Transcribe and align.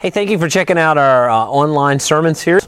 Hey, 0.00 0.10
thank 0.10 0.30
you 0.30 0.38
for 0.38 0.48
checking 0.48 0.78
out 0.78 0.96
our 0.96 1.28
uh, 1.28 1.34
online 1.34 1.98
sermon 1.98 2.32
series. 2.36 2.64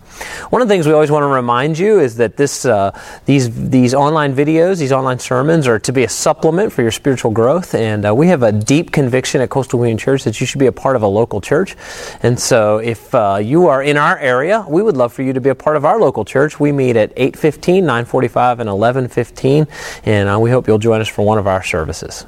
One 0.50 0.62
of 0.62 0.66
the 0.66 0.74
things 0.74 0.88
we 0.88 0.92
always 0.92 1.12
want 1.12 1.22
to 1.22 1.28
remind 1.28 1.78
you 1.78 2.00
is 2.00 2.16
that 2.16 2.36
this, 2.36 2.64
uh, 2.64 2.90
these, 3.24 3.70
these 3.70 3.94
online 3.94 4.34
videos, 4.34 4.80
these 4.80 4.90
online 4.90 5.20
sermons, 5.20 5.68
are 5.68 5.78
to 5.78 5.92
be 5.92 6.02
a 6.02 6.08
supplement 6.08 6.72
for 6.72 6.82
your 6.82 6.90
spiritual 6.90 7.30
growth. 7.30 7.72
And 7.76 8.04
uh, 8.04 8.12
we 8.16 8.26
have 8.26 8.42
a 8.42 8.50
deep 8.50 8.90
conviction 8.90 9.40
at 9.42 9.48
Coastal 9.48 9.78
Union 9.78 9.96
Church 9.96 10.24
that 10.24 10.40
you 10.40 10.46
should 10.46 10.58
be 10.58 10.66
a 10.66 10.72
part 10.72 10.96
of 10.96 11.02
a 11.02 11.06
local 11.06 11.40
church. 11.40 11.76
And 12.24 12.36
so, 12.36 12.78
if 12.78 13.14
uh, 13.14 13.38
you 13.40 13.68
are 13.68 13.80
in 13.80 13.96
our 13.96 14.18
area, 14.18 14.66
we 14.68 14.82
would 14.82 14.96
love 14.96 15.12
for 15.12 15.22
you 15.22 15.32
to 15.32 15.40
be 15.40 15.50
a 15.50 15.54
part 15.54 15.76
of 15.76 15.84
our 15.84 16.00
local 16.00 16.24
church. 16.24 16.58
We 16.58 16.72
meet 16.72 16.96
at 16.96 17.14
8:15, 17.14 17.84
9:45, 17.84 18.58
and 18.58 18.68
11:15, 18.68 19.68
and 20.04 20.28
uh, 20.28 20.36
we 20.40 20.50
hope 20.50 20.66
you'll 20.66 20.78
join 20.78 21.00
us 21.00 21.06
for 21.06 21.24
one 21.24 21.38
of 21.38 21.46
our 21.46 21.62
services. 21.62 22.26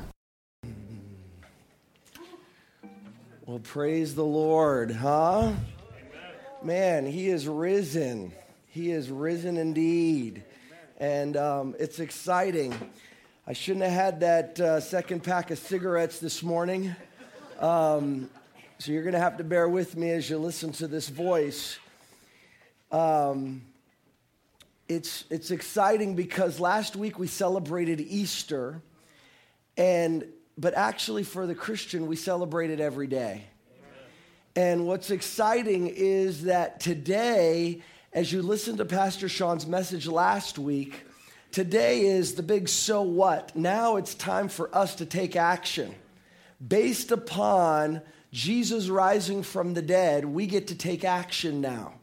Praise 3.73 4.15
the 4.15 4.23
Lord, 4.23 4.91
huh? 4.91 5.51
Man, 6.63 7.07
he 7.07 7.29
is 7.29 7.49
risen. 7.49 8.31
He 8.67 8.91
is 8.91 9.09
risen 9.09 9.57
indeed. 9.57 10.45
And 10.99 11.39
um, 11.39 11.75
it's 11.79 11.99
exciting. 11.99 12.75
I 13.47 13.55
shouldn't 13.55 13.87
have 13.87 13.95
had 13.95 14.21
that 14.21 14.61
uh, 14.61 14.81
second 14.81 15.23
pack 15.23 15.51
of 15.51 15.59
cigarettes 15.59 16.19
this 16.19 16.43
morning. 16.43 16.95
Um, 17.61 18.29
so 18.79 18.93
you're 18.93 19.05
going 19.05 19.15
to 19.15 19.21
have 19.21 19.39
to 19.39 19.45
bear 19.45 19.67
with 19.67 19.97
me 19.97 20.11
as 20.11 20.29
you 20.29 20.37
listen 20.37 20.73
to 20.73 20.87
this 20.87 21.09
voice. 21.09 21.79
Um, 22.91 23.63
it's, 24.87 25.25
it's 25.31 25.51
exciting 25.51 26.15
because 26.15 26.61
last 26.61 26.95
week 26.95 27.19
we 27.19 27.27
celebrated 27.27 28.03
Easter, 28.03 28.83
and 29.79 30.27
but 30.59 30.75
actually 30.75 31.23
for 31.23 31.47
the 31.47 31.55
Christian, 31.55 32.07
we 32.07 32.17
celebrate 32.17 32.69
it 32.69 32.79
every 32.79 33.07
day. 33.07 33.47
And 34.55 34.87
what's 34.87 35.11
exciting 35.11 35.87
is 35.87 36.43
that 36.43 36.79
today, 36.79 37.81
as 38.13 38.31
you 38.31 38.43
listen 38.43 38.77
to 38.77 38.85
Pastor 38.85 39.27
Sean's 39.27 39.67
message 39.67 40.07
last 40.07 40.59
week, 40.59 41.05
today 41.53 42.03
is 42.03 42.35
the 42.35 42.43
big 42.43 42.69
so 42.69 43.01
what. 43.01 43.57
Now 43.57 43.97
it's 43.97 44.15
time 44.15 44.49
for 44.49 44.75
us 44.77 44.97
to 44.97 45.07
take 45.07 45.37
action. 45.37 45.95
Based 46.67 47.13
upon 47.13 48.03
Jesus 48.31 48.91
rising 48.91 49.43
from 49.43 49.73
the 49.73 49.81
dead, 49.81 50.27
we 50.27 50.47
get 50.47 50.67
to 50.67 50.75
take 50.75 51.03
action 51.03 51.63
now. 51.63 51.95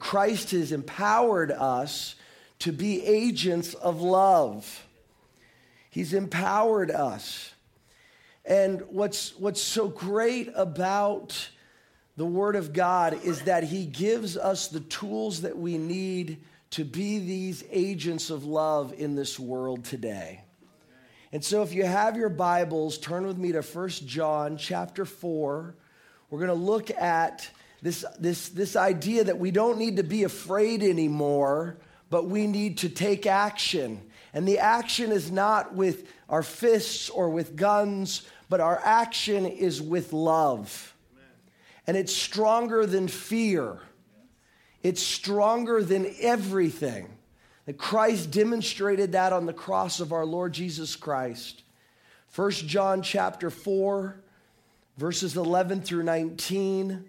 Christ 0.00 0.50
has 0.50 0.72
empowered 0.72 1.52
us 1.52 2.16
to 2.58 2.72
be 2.72 3.06
agents 3.06 3.74
of 3.74 4.00
love. 4.00 4.84
He's 5.90 6.12
empowered 6.12 6.90
us. 6.90 7.52
And 8.44 8.82
what's, 8.88 9.38
what's 9.38 9.62
so 9.62 9.86
great 9.86 10.50
about 10.56 11.50
the 12.18 12.26
Word 12.26 12.56
of 12.56 12.72
God 12.72 13.24
is 13.24 13.42
that 13.42 13.62
He 13.62 13.86
gives 13.86 14.36
us 14.36 14.66
the 14.66 14.80
tools 14.80 15.42
that 15.42 15.56
we 15.56 15.78
need 15.78 16.38
to 16.70 16.84
be 16.84 17.20
these 17.20 17.62
agents 17.70 18.28
of 18.28 18.44
love 18.44 18.92
in 18.92 19.14
this 19.14 19.38
world 19.38 19.84
today. 19.84 20.42
And 21.30 21.44
so 21.44 21.62
if 21.62 21.72
you 21.72 21.84
have 21.84 22.16
your 22.16 22.28
Bibles, 22.28 22.98
turn 22.98 23.24
with 23.24 23.38
me 23.38 23.52
to 23.52 23.62
1 23.62 23.88
John 24.06 24.56
chapter 24.56 25.04
4. 25.04 25.76
We're 26.28 26.38
going 26.40 26.48
to 26.48 26.54
look 26.54 26.90
at 26.90 27.48
this, 27.82 28.04
this, 28.18 28.48
this 28.48 28.74
idea 28.74 29.22
that 29.22 29.38
we 29.38 29.52
don't 29.52 29.78
need 29.78 29.98
to 29.98 30.02
be 30.02 30.24
afraid 30.24 30.82
anymore, 30.82 31.76
but 32.10 32.26
we 32.26 32.48
need 32.48 32.78
to 32.78 32.88
take 32.88 33.26
action. 33.26 34.02
And 34.34 34.46
the 34.46 34.58
action 34.58 35.12
is 35.12 35.30
not 35.30 35.72
with 35.72 36.10
our 36.28 36.42
fists 36.42 37.10
or 37.10 37.30
with 37.30 37.54
guns, 37.54 38.22
but 38.48 38.60
our 38.60 38.80
action 38.82 39.46
is 39.46 39.80
with 39.80 40.12
love. 40.12 40.96
And 41.88 41.96
it's 41.96 42.14
stronger 42.14 42.84
than 42.84 43.08
fear, 43.08 43.78
it's 44.82 45.02
stronger 45.02 45.82
than 45.82 46.14
everything. 46.20 47.08
That 47.64 47.76
Christ 47.76 48.30
demonstrated 48.30 49.12
that 49.12 49.32
on 49.32 49.44
the 49.44 49.52
cross 49.52 50.00
of 50.00 50.12
our 50.12 50.24
Lord 50.24 50.52
Jesus 50.54 50.96
Christ. 50.96 51.62
1 52.34 52.50
John 52.50 53.02
chapter 53.02 53.50
4, 53.50 54.18
verses 54.96 55.36
11 55.36 55.82
through 55.82 56.02
19. 56.02 57.04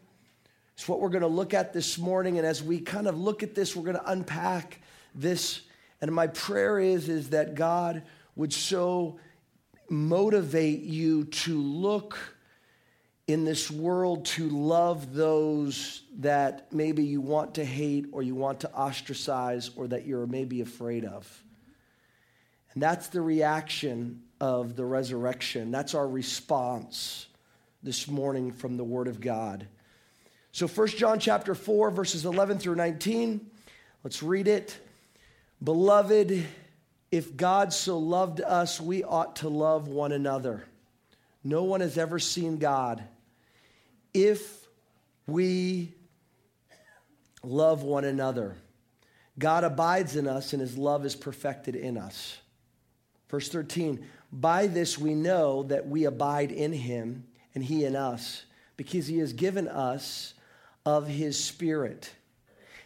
It's 0.74 0.88
what 0.88 1.00
we're 1.00 1.10
going 1.10 1.22
to 1.22 1.28
look 1.28 1.54
at 1.54 1.72
this 1.72 1.98
morning. 1.98 2.38
And 2.38 2.46
as 2.46 2.62
we 2.62 2.80
kind 2.80 3.08
of 3.08 3.18
look 3.18 3.42
at 3.42 3.56
this, 3.56 3.74
we're 3.74 3.84
going 3.84 3.98
to 3.98 4.12
unpack 4.12 4.82
this. 5.16 5.62
And 6.02 6.12
my 6.12 6.28
prayer 6.28 6.80
is, 6.80 7.08
is 7.08 7.30
that 7.30 7.56
God 7.56 8.02
would 8.36 8.52
so 8.52 9.18
motivate 9.90 10.82
you 10.82 11.26
to 11.26 11.58
look 11.58 12.18
in 13.30 13.46
this 13.46 13.70
world 13.70 14.26
to 14.26 14.50
love 14.50 15.14
those 15.14 16.02
that 16.18 16.74
maybe 16.74 17.04
you 17.04 17.22
want 17.22 17.54
to 17.54 17.64
hate 17.64 18.08
or 18.12 18.24
you 18.24 18.34
want 18.34 18.62
to 18.62 18.74
ostracize 18.74 19.70
or 19.76 19.88
that 19.88 20.08
you're 20.08 20.26
maybe 20.26 20.62
afraid 20.62 21.06
of. 21.06 21.44
And 22.74 22.82
that's 22.82 23.10
the 23.10 23.22
reaction 23.22 24.24
of 24.42 24.76
the 24.76 24.84
resurrection. 24.84 25.70
That's 25.70 25.94
our 25.94 26.08
response 26.08 27.28
this 27.84 28.08
morning 28.08 28.52
from 28.52 28.78
the 28.78 28.84
word 28.84 29.08
of 29.08 29.22
God. 29.22 29.68
So 30.52 30.68
1 30.68 30.88
John 30.88 31.20
chapter 31.20 31.54
4 31.54 31.92
verses 31.92 32.26
11 32.26 32.58
through 32.58 32.78
19. 32.78 33.48
Let's 34.04 34.24
read 34.24 34.48
it. 34.48 34.76
Beloved, 35.64 36.48
if 37.12 37.38
God 37.38 37.74
so 37.74 38.00
loved 38.00 38.42
us, 38.42 38.82
we 38.82 39.04
ought 39.04 39.36
to 39.38 39.50
love 39.50 39.88
one 39.88 40.14
another. 40.14 40.66
No 41.44 41.62
one 41.62 41.82
has 41.82 41.96
ever 41.96 42.18
seen 42.18 42.58
God. 42.58 43.04
If 44.14 44.68
we 45.28 45.94
love 47.44 47.84
one 47.84 48.06
another, 48.06 48.56
God 49.38 49.64
abides 49.64 50.16
in 50.16 50.28
us 50.28 50.54
and 50.54 50.62
his 50.62 50.78
love 50.78 51.06
is 51.06 51.16
perfected 51.16 51.76
in 51.76 51.98
us. 51.98 52.38
Verse 53.30 53.48
13, 53.50 54.06
by 54.32 54.68
this 54.68 54.98
we 54.98 55.14
know 55.14 55.64
that 55.64 55.88
we 55.88 56.06
abide 56.06 56.52
in 56.52 56.74
him 56.74 57.26
and 57.56 57.64
he 57.64 57.86
in 57.86 57.96
us, 57.96 58.44
because 58.78 59.08
he 59.08 59.18
has 59.20 59.34
given 59.34 59.68
us 59.68 60.34
of 60.86 61.08
his 61.08 61.44
spirit. 61.44 62.12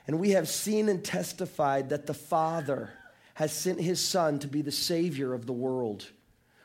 And 0.07 0.19
we 0.19 0.31
have 0.31 0.47
seen 0.47 0.89
and 0.89 1.03
testified 1.03 1.89
that 1.89 2.07
the 2.07 2.13
Father 2.13 2.91
has 3.35 3.51
sent 3.51 3.79
his 3.79 3.99
Son 3.99 4.39
to 4.39 4.47
be 4.47 4.61
the 4.61 4.71
Savior 4.71 5.33
of 5.33 5.45
the 5.45 5.53
world. 5.53 6.09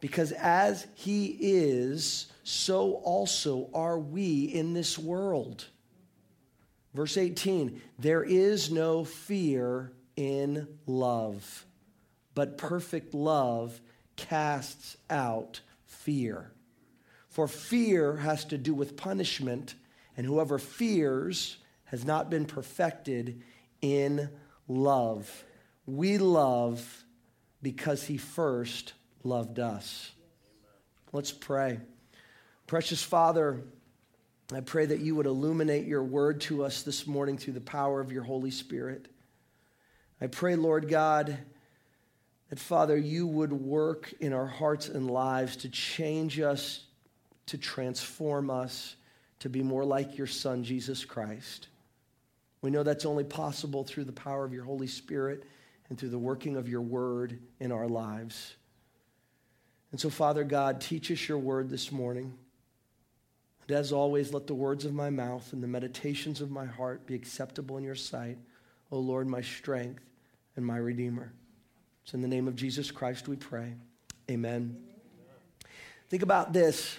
Because 0.00 0.32
as 0.32 0.86
he 0.94 1.36
is, 1.40 2.26
so 2.42 2.94
also 2.94 3.70
are 3.72 3.98
we 3.98 4.44
in 4.44 4.74
this 4.74 4.98
world. 4.98 5.66
Verse 6.94 7.16
18 7.16 7.80
there 7.98 8.22
is 8.22 8.70
no 8.70 9.04
fear 9.04 9.92
in 10.16 10.66
love, 10.86 11.66
but 12.34 12.58
perfect 12.58 13.14
love 13.14 13.80
casts 14.16 14.96
out 15.10 15.60
fear. 15.84 16.52
For 17.28 17.46
fear 17.46 18.16
has 18.16 18.46
to 18.46 18.56
do 18.56 18.72
with 18.72 18.96
punishment, 18.96 19.74
and 20.16 20.26
whoever 20.26 20.58
fears 20.58 21.58
has 21.84 22.04
not 22.04 22.30
been 22.30 22.46
perfected 22.46 23.42
in 23.82 24.30
love. 24.68 25.44
We 25.84 26.16
love 26.16 27.04
because 27.60 28.04
he 28.04 28.16
first 28.16 28.94
loved 29.26 29.58
us. 29.58 30.12
Let's 31.12 31.32
pray. 31.32 31.80
Precious 32.66 33.02
Father, 33.02 33.62
I 34.54 34.60
pray 34.60 34.86
that 34.86 35.00
you 35.00 35.16
would 35.16 35.26
illuminate 35.26 35.86
your 35.86 36.04
word 36.04 36.40
to 36.42 36.64
us 36.64 36.82
this 36.82 37.06
morning 37.06 37.36
through 37.36 37.54
the 37.54 37.60
power 37.60 38.00
of 38.00 38.12
your 38.12 38.22
Holy 38.22 38.52
Spirit. 38.52 39.08
I 40.20 40.28
pray, 40.28 40.54
Lord 40.54 40.88
God, 40.88 41.36
that 42.50 42.58
Father, 42.58 42.96
you 42.96 43.26
would 43.26 43.52
work 43.52 44.14
in 44.20 44.32
our 44.32 44.46
hearts 44.46 44.88
and 44.88 45.10
lives 45.10 45.56
to 45.56 45.68
change 45.68 46.38
us, 46.38 46.84
to 47.46 47.58
transform 47.58 48.48
us, 48.50 48.94
to 49.40 49.48
be 49.48 49.62
more 49.62 49.84
like 49.84 50.16
your 50.16 50.28
Son, 50.28 50.62
Jesus 50.62 51.04
Christ. 51.04 51.68
We 52.62 52.70
know 52.70 52.84
that's 52.84 53.04
only 53.04 53.24
possible 53.24 53.82
through 53.82 54.04
the 54.04 54.12
power 54.12 54.44
of 54.44 54.52
your 54.52 54.64
Holy 54.64 54.86
Spirit 54.86 55.42
and 55.88 55.98
through 55.98 56.10
the 56.10 56.18
working 56.18 56.56
of 56.56 56.68
your 56.68 56.80
word 56.80 57.38
in 57.58 57.72
our 57.72 57.88
lives. 57.88 58.54
And 59.92 60.00
so, 60.00 60.10
Father 60.10 60.44
God, 60.44 60.80
teach 60.80 61.10
us 61.10 61.28
your 61.28 61.38
word 61.38 61.70
this 61.70 61.92
morning. 61.92 62.34
And 63.68 63.76
as 63.76 63.92
always, 63.92 64.32
let 64.32 64.46
the 64.46 64.54
words 64.54 64.84
of 64.84 64.94
my 64.94 65.10
mouth 65.10 65.52
and 65.52 65.62
the 65.62 65.68
meditations 65.68 66.40
of 66.40 66.50
my 66.50 66.66
heart 66.66 67.06
be 67.06 67.14
acceptable 67.14 67.78
in 67.78 67.84
your 67.84 67.94
sight, 67.94 68.38
O 68.90 68.98
Lord, 68.98 69.26
my 69.26 69.40
strength 69.40 70.02
and 70.56 70.64
my 70.64 70.76
Redeemer. 70.76 71.32
It's 72.04 72.14
in 72.14 72.22
the 72.22 72.28
name 72.28 72.46
of 72.46 72.56
Jesus 72.56 72.90
Christ 72.90 73.26
we 73.26 73.36
pray. 73.36 73.74
Amen. 74.30 74.76
Think 76.08 76.22
about 76.22 76.52
this 76.52 76.96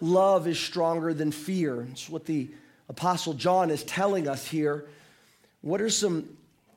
love 0.00 0.46
is 0.46 0.58
stronger 0.58 1.12
than 1.12 1.30
fear. 1.30 1.86
It's 1.90 2.08
what 2.08 2.24
the 2.24 2.50
Apostle 2.88 3.34
John 3.34 3.70
is 3.70 3.82
telling 3.84 4.28
us 4.28 4.46
here. 4.46 4.86
What 5.60 5.80
are 5.80 5.90
some 5.90 6.28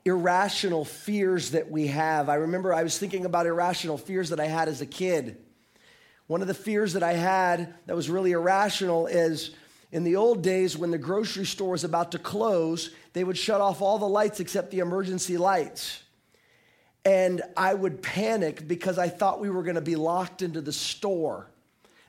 irrational 0.06 0.86
fears 0.86 1.52
that 1.52 1.70
we 1.70 1.88
have? 1.88 2.30
I 2.30 2.36
remember 2.36 2.74
I 2.74 2.84
was 2.84 2.98
thinking 2.98 3.26
about 3.26 3.46
irrational 3.46 3.98
fears 3.98 4.30
that 4.30 4.40
I 4.40 4.48
had 4.48 4.68
as 4.68 4.82
a 4.82 4.86
kid. 4.86 5.38
One 6.28 6.42
of 6.42 6.48
the 6.48 6.54
fears 6.54 6.94
that 6.94 7.04
I 7.04 7.14
had 7.14 7.74
that 7.88 7.96
was 7.96 8.10
really 8.10 8.34
irrational 8.34 9.08
is 9.08 9.52
in 9.92 10.04
the 10.04 10.16
old 10.16 10.44
days 10.44 10.78
when 10.78 10.92
the 10.92 10.98
grocery 10.98 11.46
store 11.46 11.72
was 11.72 11.84
about 11.84 12.12
to 12.12 12.20
close, 12.20 12.92
they 13.14 13.24
would 13.24 13.38
shut 13.38 13.62
off 13.62 13.82
all 13.82 13.98
the 13.98 14.08
lights 14.08 14.40
except 14.40 14.70
the 14.70 14.80
emergency 14.80 15.38
lights. 15.38 16.04
And 17.04 17.42
I 17.58 17.74
would 17.74 18.04
panic 18.04 18.68
because 18.68 19.00
I 19.00 19.10
thought 19.10 19.40
we 19.40 19.50
were 19.50 19.64
going 19.64 19.76
to 19.76 19.82
be 19.82 19.96
locked 19.96 20.42
into 20.42 20.62
the 20.62 20.74
store. 20.74 21.50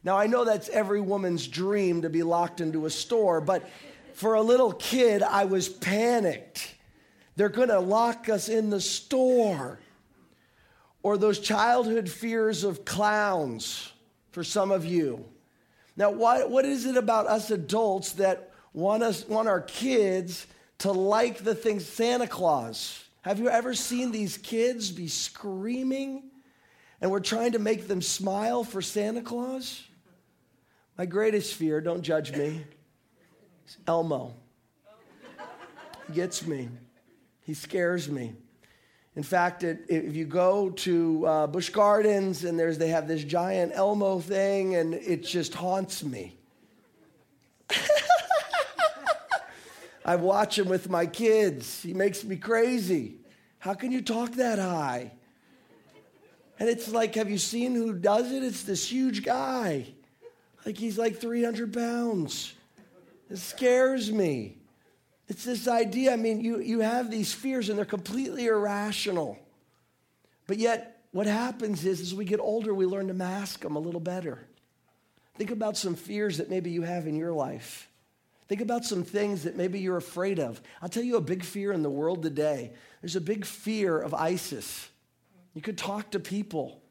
Now, 0.02 0.18
I 0.18 0.26
know 0.26 0.44
that's 0.44 0.68
every 0.68 1.00
woman's 1.00 1.46
dream 1.46 2.02
to 2.02 2.10
be 2.10 2.22
locked 2.22 2.60
into 2.60 2.86
a 2.86 2.90
store, 2.90 3.40
but 3.40 3.68
for 4.14 4.34
a 4.34 4.42
little 4.42 4.72
kid, 4.72 5.22
I 5.22 5.44
was 5.44 5.68
panicked. 5.68 6.74
They're 7.36 7.48
going 7.48 7.68
to 7.68 7.80
lock 7.80 8.28
us 8.28 8.48
in 8.48 8.70
the 8.70 8.80
store. 8.80 9.78
Or 11.02 11.16
those 11.16 11.38
childhood 11.38 12.10
fears 12.10 12.62
of 12.64 12.84
clowns 12.84 13.92
for 14.32 14.44
some 14.44 14.70
of 14.70 14.84
you. 14.84 15.24
Now, 15.96 16.10
what, 16.10 16.50
what 16.50 16.64
is 16.64 16.86
it 16.86 16.96
about 16.96 17.26
us 17.26 17.50
adults 17.50 18.12
that 18.12 18.52
want, 18.72 19.02
us, 19.02 19.26
want 19.26 19.48
our 19.48 19.60
kids 19.60 20.46
to 20.78 20.92
like 20.92 21.38
the 21.38 21.54
things 21.54 21.86
Santa 21.86 22.26
Claus? 22.26 23.02
Have 23.22 23.38
you 23.38 23.48
ever 23.48 23.74
seen 23.74 24.12
these 24.12 24.38
kids 24.38 24.90
be 24.90 25.08
screaming 25.08 26.30
and 27.00 27.10
we're 27.10 27.20
trying 27.20 27.52
to 27.52 27.58
make 27.58 27.86
them 27.88 28.02
smile 28.02 28.64
for 28.64 28.80
Santa 28.80 29.22
Claus? 29.22 29.82
My 30.96 31.06
greatest 31.06 31.54
fear, 31.54 31.80
don't 31.80 32.02
judge 32.02 32.36
me, 32.36 32.64
is 33.66 33.78
Elmo. 33.86 34.34
He 36.06 36.12
gets 36.14 36.46
me, 36.46 36.68
he 37.50 37.54
scares 37.54 38.08
me. 38.08 38.32
In 39.16 39.24
fact, 39.24 39.64
it, 39.64 39.80
if 39.88 40.14
you 40.14 40.24
go 40.24 40.70
to 40.70 41.26
uh, 41.26 41.48
Busch 41.48 41.70
Gardens 41.70 42.44
and 42.44 42.56
there's, 42.56 42.78
they 42.78 42.90
have 42.90 43.08
this 43.08 43.24
giant 43.24 43.72
Elmo 43.74 44.20
thing, 44.20 44.76
and 44.76 44.94
it 44.94 45.24
just 45.24 45.52
haunts 45.52 46.04
me. 46.04 46.38
I 50.04 50.14
watch 50.14 50.60
him 50.60 50.68
with 50.68 50.88
my 50.88 51.06
kids. 51.06 51.82
He 51.82 51.92
makes 51.92 52.22
me 52.22 52.36
crazy. 52.36 53.16
How 53.58 53.74
can 53.74 53.90
you 53.90 54.00
talk 54.00 54.30
that 54.34 54.60
high? 54.60 55.10
And 56.60 56.68
it's 56.68 56.88
like, 56.88 57.16
have 57.16 57.28
you 57.28 57.38
seen 57.38 57.74
who 57.74 57.94
does 57.94 58.30
it? 58.30 58.44
It's 58.44 58.62
this 58.62 58.86
huge 58.86 59.24
guy. 59.24 59.88
Like 60.64 60.76
he's 60.76 60.96
like 60.96 61.20
300 61.20 61.74
pounds. 61.74 62.54
It 63.28 63.38
scares 63.38 64.12
me. 64.12 64.59
It's 65.30 65.44
this 65.44 65.68
idea. 65.68 66.12
I 66.12 66.16
mean, 66.16 66.40
you, 66.40 66.58
you 66.58 66.80
have 66.80 67.08
these 67.08 67.32
fears 67.32 67.68
and 67.68 67.78
they're 67.78 67.84
completely 67.84 68.46
irrational. 68.46 69.38
But 70.48 70.58
yet, 70.58 71.04
what 71.12 71.28
happens 71.28 71.84
is 71.86 72.00
as 72.00 72.12
we 72.12 72.24
get 72.24 72.40
older, 72.40 72.74
we 72.74 72.84
learn 72.84 73.06
to 73.06 73.14
mask 73.14 73.60
them 73.60 73.76
a 73.76 73.78
little 73.78 74.00
better. 74.00 74.44
Think 75.36 75.52
about 75.52 75.76
some 75.76 75.94
fears 75.94 76.38
that 76.38 76.50
maybe 76.50 76.70
you 76.70 76.82
have 76.82 77.06
in 77.06 77.14
your 77.14 77.32
life. 77.32 77.88
Think 78.48 78.60
about 78.60 78.84
some 78.84 79.04
things 79.04 79.44
that 79.44 79.56
maybe 79.56 79.78
you're 79.78 79.96
afraid 79.96 80.40
of. 80.40 80.60
I'll 80.82 80.88
tell 80.88 81.04
you 81.04 81.16
a 81.16 81.20
big 81.20 81.44
fear 81.44 81.70
in 81.70 81.82
the 81.82 81.90
world 81.90 82.24
today. 82.24 82.72
There's 83.00 83.14
a 83.14 83.20
big 83.20 83.44
fear 83.44 84.00
of 84.00 84.12
ISIS. 84.12 84.88
You 85.54 85.62
could 85.62 85.78
talk 85.78 86.10
to 86.10 86.18
people 86.18 86.82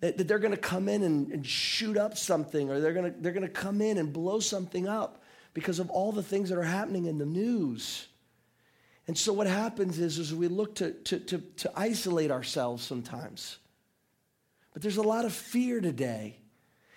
that, 0.00 0.18
that 0.18 0.26
they're 0.26 0.40
going 0.40 0.54
to 0.54 0.60
come 0.60 0.88
in 0.88 1.04
and, 1.04 1.30
and, 1.30 1.46
shoot 1.46 1.96
up 1.96 2.18
something 2.18 2.68
or 2.68 2.80
they're 2.80 2.92
going 2.92 3.14
to 3.14 3.20
they're 3.20 3.32
going 3.32 3.46
to 3.46 3.48
come 3.48 3.80
in 3.80 3.98
and 3.98 4.12
blow 4.12 4.40
something 4.40 4.88
up 4.88 5.19
because 5.54 5.78
of 5.78 5.90
all 5.90 6.12
the 6.12 6.22
things 6.22 6.48
that 6.50 6.58
are 6.58 6.62
happening 6.62 7.06
in 7.06 7.18
the 7.18 7.26
news. 7.26 8.06
And 9.06 9.16
so 9.18 9.32
what 9.32 9.46
happens 9.46 9.98
is, 9.98 10.18
is 10.18 10.34
we 10.34 10.48
look 10.48 10.76
to, 10.76 10.92
to, 10.92 11.18
to, 11.18 11.38
to 11.38 11.72
isolate 11.74 12.30
ourselves 12.30 12.84
sometimes. 12.84 13.58
But 14.72 14.82
there's 14.82 14.98
a 14.98 15.02
lot 15.02 15.24
of 15.24 15.32
fear 15.32 15.80
today. 15.80 16.36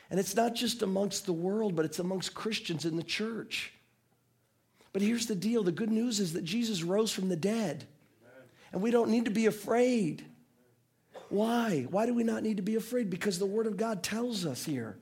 And 0.09 0.19
it's 0.19 0.35
not 0.35 0.53
just 0.53 0.83
amongst 0.83 1.25
the 1.25 1.33
world, 1.33 1.75
but 1.75 1.85
it's 1.85 1.99
amongst 1.99 2.35
Christians 2.35 2.85
in 2.85 2.97
the 2.97 3.03
church. 3.03 3.73
But 4.91 5.01
here's 5.01 5.25
the 5.25 5.35
deal 5.35 5.63
the 5.63 5.71
good 5.71 5.91
news 5.91 6.19
is 6.19 6.33
that 6.33 6.43
Jesus 6.43 6.83
rose 6.83 7.11
from 7.11 7.29
the 7.29 7.35
dead, 7.35 7.85
and 8.71 8.81
we 8.81 8.91
don't 8.91 9.09
need 9.09 9.25
to 9.25 9.31
be 9.31 9.47
afraid. 9.47 10.23
Why? 11.29 11.87
Why 11.89 12.05
do 12.05 12.13
we 12.13 12.23
not 12.23 12.43
need 12.43 12.57
to 12.57 12.63
be 12.63 12.75
afraid? 12.75 13.09
Because 13.09 13.39
the 13.39 13.47
Word 13.47 13.65
of 13.65 13.75
God 13.75 14.03
tells 14.03 14.45
us 14.45 14.63
here. 14.63 14.97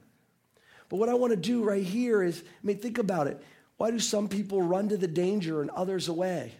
But 0.91 0.97
what 0.97 1.07
I 1.07 1.13
want 1.13 1.31
to 1.31 1.37
do 1.37 1.63
right 1.63 1.85
here 1.85 2.21
is, 2.21 2.43
I 2.45 2.67
mean, 2.67 2.77
think 2.77 2.97
about 2.97 3.27
it. 3.27 3.41
Why 3.77 3.91
do 3.91 3.99
some 3.99 4.27
people 4.27 4.61
run 4.61 4.89
to 4.89 4.97
the 4.97 5.07
danger 5.07 5.61
and 5.61 5.69
others 5.69 6.09
away? 6.09 6.51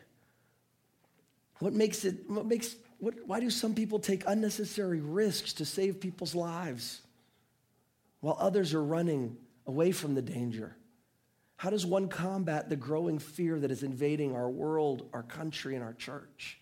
What 1.59 1.73
makes 1.73 2.05
it, 2.05 2.29
what 2.29 2.45
makes, 2.45 2.77
what, 2.99 3.15
why 3.27 3.41
do 3.41 3.49
some 3.49 3.75
people 3.75 3.99
take 3.99 4.23
unnecessary 4.25 5.01
risks 5.01 5.51
to 5.55 5.65
save 5.65 5.99
people's 5.99 6.33
lives 6.33 7.01
while 8.21 8.37
others 8.39 8.73
are 8.73 8.81
running 8.81 9.35
away 9.67 9.91
from 9.91 10.15
the 10.15 10.21
danger? 10.21 10.77
How 11.57 11.69
does 11.69 11.85
one 11.85 12.07
combat 12.07 12.69
the 12.69 12.77
growing 12.77 13.19
fear 13.19 13.59
that 13.59 13.69
is 13.69 13.83
invading 13.83 14.33
our 14.33 14.49
world, 14.49 15.09
our 15.11 15.23
country, 15.23 15.75
and 15.75 15.83
our 15.83 15.93
church? 15.93 16.57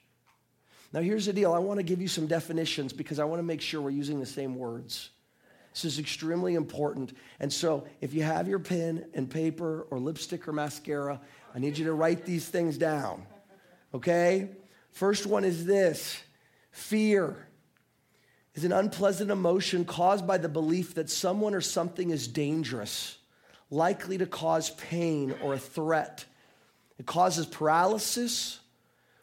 Now, 0.92 1.02
here's 1.02 1.28
the 1.28 1.34
deal 1.34 1.54
I 1.54 1.60
want 1.60 1.78
to 1.78 1.84
give 1.84 2.02
you 2.02 2.08
some 2.08 2.26
definitions 2.26 2.94
because 2.94 3.20
I 3.20 3.26
want 3.26 3.38
to 3.38 3.44
make 3.44 3.62
sure 3.62 3.80
we're 3.80 3.92
using 3.92 4.20
the 4.20 4.26
same 4.26 4.56
words. 4.56 5.12
This 5.74 5.86
is 5.86 6.00
extremely 6.00 6.56
important. 6.56 7.14
And 7.40 7.52
so, 7.52 7.86
if 8.02 8.14
you 8.14 8.24
have 8.24 8.48
your 8.48 8.60
pen 8.60 9.06
and 9.14 9.30
paper 9.30 9.88
or 9.92 10.00
lipstick 10.00 10.48
or 10.48 10.54
mascara, 10.54 11.22
I 11.54 11.60
need 11.60 11.78
you 11.78 11.86
to 11.86 11.94
write 11.94 12.26
these 12.26 12.48
things 12.48 12.78
down. 12.78 13.26
Okay? 13.94 14.50
First 14.92 15.26
one 15.26 15.46
is 15.46 15.66
this 15.66 16.22
fear 16.72 17.48
is 18.56 18.64
an 18.64 18.72
unpleasant 18.72 19.32
emotion 19.32 19.86
caused 19.86 20.26
by 20.26 20.38
the 20.38 20.50
belief 20.50 20.96
that 20.96 21.10
someone 21.10 21.54
or 21.54 21.62
something 21.62 22.10
is 22.10 22.28
dangerous 22.28 23.18
likely 23.72 24.18
to 24.18 24.26
cause 24.26 24.72
pain 24.72 25.36
or 25.42 25.54
a 25.54 25.60
threat. 25.60 26.26
It 26.98 27.06
causes 27.06 27.46
paralysis, 27.46 28.60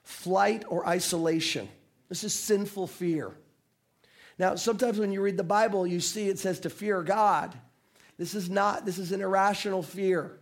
flight, 0.02 0.64
or 0.68 0.86
isolation. 0.86 1.68
This 2.08 2.24
is 2.24 2.32
sinful 2.32 2.86
fear. 2.86 3.32
Now, 4.38 4.54
sometimes 4.54 4.98
when 4.98 5.12
you 5.12 5.22
read 5.22 5.36
the 5.36 5.44
Bible, 5.44 5.86
you 5.86 6.00
see 6.00 6.28
it 6.28 6.38
says 6.38 6.60
to 6.60 6.70
fear 6.70 7.02
God. 7.02 7.54
This 8.18 8.34
is 8.34 8.50
not, 8.50 8.84
this 8.84 8.98
is 8.98 9.12
an 9.12 9.20
irrational 9.20 9.82
fear. 9.82 10.38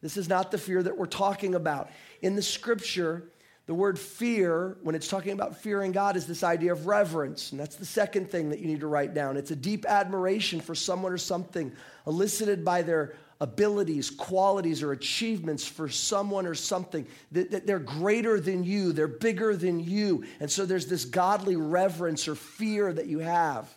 This 0.00 0.16
is 0.16 0.28
not 0.28 0.50
the 0.50 0.58
fear 0.58 0.82
that 0.82 0.96
we're 0.96 1.06
talking 1.06 1.54
about. 1.54 1.90
In 2.20 2.36
the 2.36 2.42
scripture, 2.42 3.24
the 3.66 3.74
word 3.74 3.98
fear, 3.98 4.76
when 4.82 4.94
it's 4.94 5.08
talking 5.08 5.32
about 5.32 5.56
fearing 5.56 5.92
God, 5.92 6.16
is 6.16 6.26
this 6.26 6.42
idea 6.42 6.72
of 6.72 6.86
reverence. 6.86 7.50
And 7.50 7.60
that's 7.60 7.76
the 7.76 7.86
second 7.86 8.30
thing 8.30 8.50
that 8.50 8.58
you 8.58 8.66
need 8.66 8.80
to 8.80 8.86
write 8.86 9.14
down. 9.14 9.38
It's 9.38 9.50
a 9.50 9.56
deep 9.56 9.86
admiration 9.86 10.60
for 10.60 10.74
someone 10.74 11.12
or 11.12 11.18
something 11.18 11.72
elicited 12.06 12.64
by 12.64 12.82
their 12.82 13.14
abilities, 13.40 14.10
qualities, 14.10 14.82
or 14.82 14.92
achievements 14.92 15.66
for 15.66 15.88
someone 15.88 16.46
or 16.46 16.54
something, 16.54 17.06
that, 17.32 17.50
that, 17.50 17.66
they're 17.66 17.78
greater 17.78 18.38
than 18.38 18.64
you, 18.64 18.92
they're 18.92 19.08
bigger 19.08 19.56
than 19.56 19.80
you. 19.80 20.24
And 20.40 20.50
so 20.50 20.64
there's 20.64 20.86
this 20.86 21.04
godly 21.04 21.56
reverence 21.56 22.28
or 22.28 22.34
fear 22.34 22.92
that 22.92 23.06
you 23.06 23.18
have. 23.18 23.68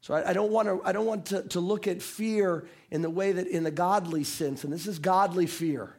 So 0.00 0.14
I, 0.14 0.30
I 0.30 0.32
don't 0.32 0.50
want, 0.50 0.68
to, 0.68 0.80
I 0.84 0.92
don't 0.92 1.06
want 1.06 1.26
to, 1.26 1.42
to 1.42 1.60
look 1.60 1.86
at 1.86 2.02
fear 2.02 2.66
in 2.90 3.02
the 3.02 3.10
way 3.10 3.32
that 3.32 3.46
in 3.46 3.64
the 3.64 3.70
godly 3.70 4.24
sense, 4.24 4.64
and 4.64 4.72
this 4.72 4.86
is 4.86 4.98
godly 4.98 5.46
fear. 5.46 5.94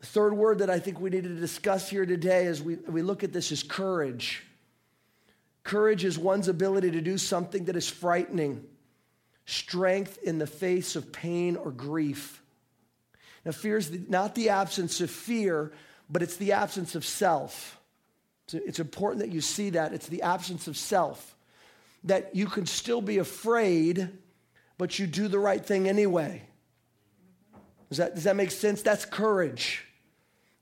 The 0.00 0.06
third 0.06 0.34
word 0.34 0.58
that 0.58 0.70
I 0.70 0.78
think 0.78 1.00
we 1.00 1.10
need 1.10 1.24
to 1.24 1.34
discuss 1.34 1.88
here 1.88 2.04
today 2.04 2.46
as 2.46 2.62
we, 2.62 2.76
we 2.76 3.02
look 3.02 3.24
at 3.24 3.32
this 3.32 3.52
is 3.52 3.62
courage. 3.62 4.44
Courage 5.62 6.04
is 6.04 6.18
one's 6.18 6.48
ability 6.48 6.90
to 6.90 7.00
do 7.00 7.16
something 7.16 7.64
that 7.64 7.76
is 7.76 7.88
frightening 7.88 8.64
strength 9.46 10.18
in 10.22 10.38
the 10.38 10.46
face 10.46 10.96
of 10.96 11.12
pain 11.12 11.56
or 11.56 11.70
grief. 11.70 12.42
Now, 13.44 13.52
fear 13.52 13.76
is 13.76 13.90
not 14.08 14.34
the 14.34 14.48
absence 14.48 15.00
of 15.00 15.10
fear, 15.10 15.72
but 16.08 16.22
it's 16.22 16.36
the 16.36 16.52
absence 16.52 16.94
of 16.94 17.04
self. 17.04 17.78
So 18.46 18.58
it's 18.64 18.78
important 18.78 19.20
that 19.20 19.32
you 19.32 19.40
see 19.40 19.70
that. 19.70 19.92
It's 19.92 20.08
the 20.08 20.22
absence 20.22 20.66
of 20.66 20.76
self. 20.76 21.36
That 22.04 22.34
you 22.34 22.46
can 22.46 22.66
still 22.66 23.00
be 23.00 23.18
afraid, 23.18 24.08
but 24.78 24.98
you 24.98 25.06
do 25.06 25.28
the 25.28 25.38
right 25.38 25.64
thing 25.64 25.88
anyway. 25.88 26.42
Does 27.88 27.98
that, 27.98 28.14
does 28.14 28.24
that 28.24 28.36
make 28.36 28.50
sense? 28.50 28.82
That's 28.82 29.04
courage. 29.04 29.84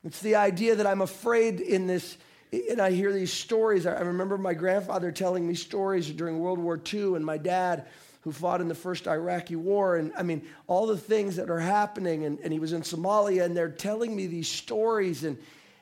It's 0.04 0.20
the 0.20 0.36
idea 0.36 0.76
that 0.76 0.86
I'm 0.86 1.00
afraid 1.00 1.60
in 1.60 1.86
this, 1.86 2.16
and 2.52 2.80
I 2.80 2.90
hear 2.90 3.12
these 3.12 3.32
stories. 3.32 3.86
I 3.86 4.00
remember 4.00 4.36
my 4.36 4.54
grandfather 4.54 5.12
telling 5.12 5.46
me 5.46 5.54
stories 5.54 6.10
during 6.10 6.40
World 6.40 6.58
War 6.58 6.80
II, 6.92 7.14
and 7.14 7.24
my 7.24 7.38
dad 7.38 7.86
who 8.22 8.32
fought 8.32 8.60
in 8.60 8.68
the 8.68 8.74
first 8.74 9.06
Iraqi 9.06 9.56
war. 9.56 9.96
And 9.96 10.12
I 10.16 10.22
mean, 10.22 10.42
all 10.66 10.86
the 10.86 10.96
things 10.96 11.36
that 11.36 11.50
are 11.50 11.60
happening. 11.60 12.24
And, 12.24 12.38
and 12.40 12.52
he 12.52 12.58
was 12.58 12.72
in 12.72 12.82
Somalia, 12.82 13.44
and 13.44 13.56
they're 13.56 13.68
telling 13.68 14.14
me 14.14 14.26
these 14.26 14.48
stories. 14.48 15.24
And, 15.24 15.38